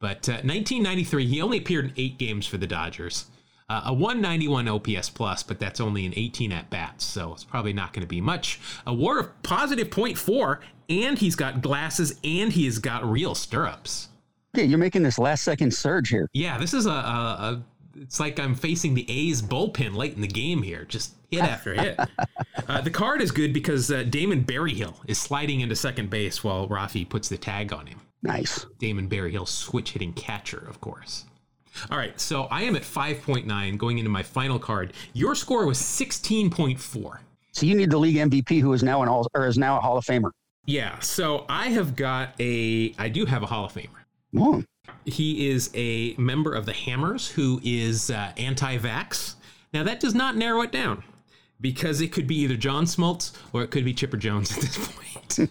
[0.00, 3.26] But uh, 1993, he only appeared in eight games for the Dodgers.
[3.70, 7.74] Uh, a 191 OPS plus, but that's only in 18 at bats, so it's probably
[7.74, 8.58] not going to be much.
[8.86, 14.08] A WAR of positive 0.4, and he's got glasses, and he has got real stirrups.
[14.56, 16.30] Okay, you're making this last second surge here.
[16.32, 17.62] Yeah, this is a, a, a
[18.00, 21.74] it's like I'm facing the A's bullpen late in the game here, just hit after
[21.74, 21.98] hit.
[22.68, 26.68] uh, the card is good because uh, Damon Berryhill is sliding into second base while
[26.68, 28.00] Rafi puts the tag on him.
[28.22, 28.66] Nice.
[28.78, 31.24] Damon Berryhill, switch hitting catcher, of course.
[31.90, 34.92] All right, so I am at 5.9 going into my final card.
[35.12, 37.18] Your score was 16.4.
[37.52, 39.80] So you need the league MVP who is now an all or is now a
[39.80, 40.30] Hall of Famer.
[40.64, 43.88] Yeah, so I have got a, I do have a Hall of Famer.
[44.36, 44.62] Oh,
[45.04, 49.36] He is a member of the Hammers who is uh, anti vax.
[49.72, 51.04] Now, that does not narrow it down
[51.60, 54.78] because it could be either John Smoltz or it could be Chipper Jones at this
[54.78, 55.50] point.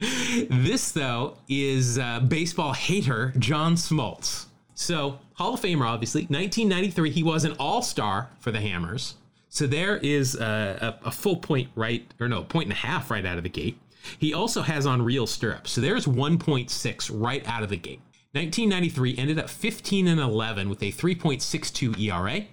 [0.00, 4.46] this, though, is uh, baseball hater John Smoltz.
[4.74, 6.22] So, Hall of Famer, obviously.
[6.22, 9.14] 1993, he was an all star for the Hammers.
[9.48, 13.10] So, there is a, a, a full point right, or no, point and a half
[13.10, 13.78] right out of the gate.
[14.18, 15.72] He also has on real stirrups.
[15.72, 18.00] So, there's 1.6 right out of the gate.
[18.32, 22.46] 1993 ended up 15 and 11 with a 3.62 ERA,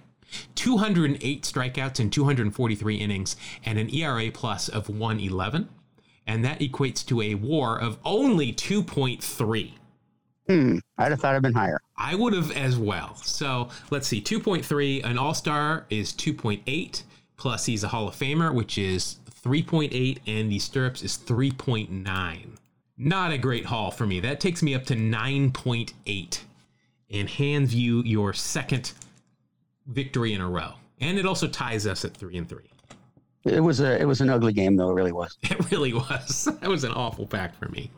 [0.66, 5.68] 208 strikeouts in 243 innings, and an ERA plus of 111.
[6.26, 9.72] And that equates to a WAR of only 2.3.
[10.48, 10.78] hmm.
[10.98, 11.80] I'd have thought it'd been higher.
[11.96, 13.14] I would have as well.
[13.14, 15.04] So let's see, 2.3.
[15.04, 17.04] An All Star is 2.8,
[17.36, 22.58] plus he's a Hall of Famer, which is 3.8, and the stirrups is 3.9.
[22.98, 24.18] Not a great haul for me.
[24.18, 26.40] That takes me up to 9.8
[27.08, 28.90] and hands you your second
[29.86, 30.74] victory in a row.
[31.00, 32.58] And it also ties us at 3 and 3.
[33.46, 34.90] It was a it was an ugly game though.
[34.90, 35.38] It really was.
[35.50, 36.48] It really was.
[36.60, 37.90] That was an awful pack for me.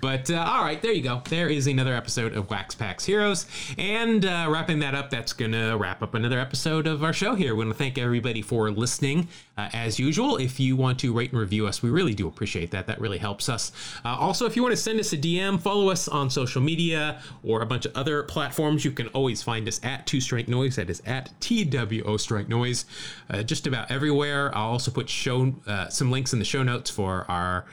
[0.00, 1.20] But uh, all right, there you go.
[1.28, 3.46] There is another episode of Wax Packs Heroes.
[3.76, 7.54] And uh, wrapping that up, that's to wrap up another episode of our show here.
[7.54, 9.28] We want to thank everybody for listening.
[9.56, 12.70] Uh, as usual, if you want to rate and review us, we really do appreciate
[12.72, 12.86] that.
[12.86, 13.72] That really helps us.
[14.04, 17.20] Uh, also, if you want to send us a DM, follow us on social media
[17.44, 20.76] or a bunch of other platforms, you can always find us at Two Strike Noise.
[20.76, 22.86] That is at TWO Strike Noise.
[23.30, 24.50] Uh, just about everywhere.
[24.56, 27.66] I'll also put show uh, some links in the show notes for our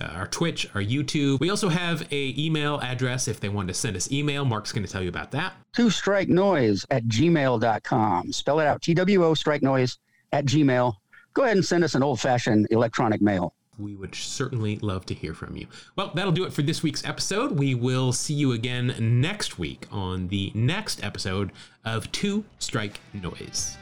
[0.00, 1.40] uh, our Twitch, our YouTube.
[1.40, 4.44] We also have a email address if they want to send us email.
[4.44, 5.52] Mark's going to tell you about that.
[5.74, 8.32] Two strike noise at gmail.com.
[8.32, 9.98] Spell it out T W O strike noise
[10.32, 10.94] at gmail.
[11.34, 13.54] Go ahead and send us an old fashioned electronic mail.
[13.78, 15.66] We would certainly love to hear from you.
[15.96, 17.52] Well, that'll do it for this week's episode.
[17.52, 21.52] We will see you again next week on the next episode
[21.84, 23.78] of Two Strike Noise.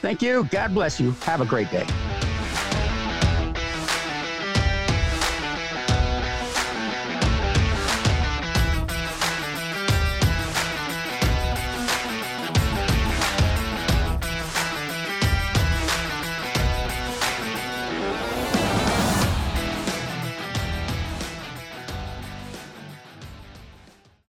[0.00, 0.44] Thank you.
[0.50, 1.12] God bless you.
[1.22, 1.86] Have a great day.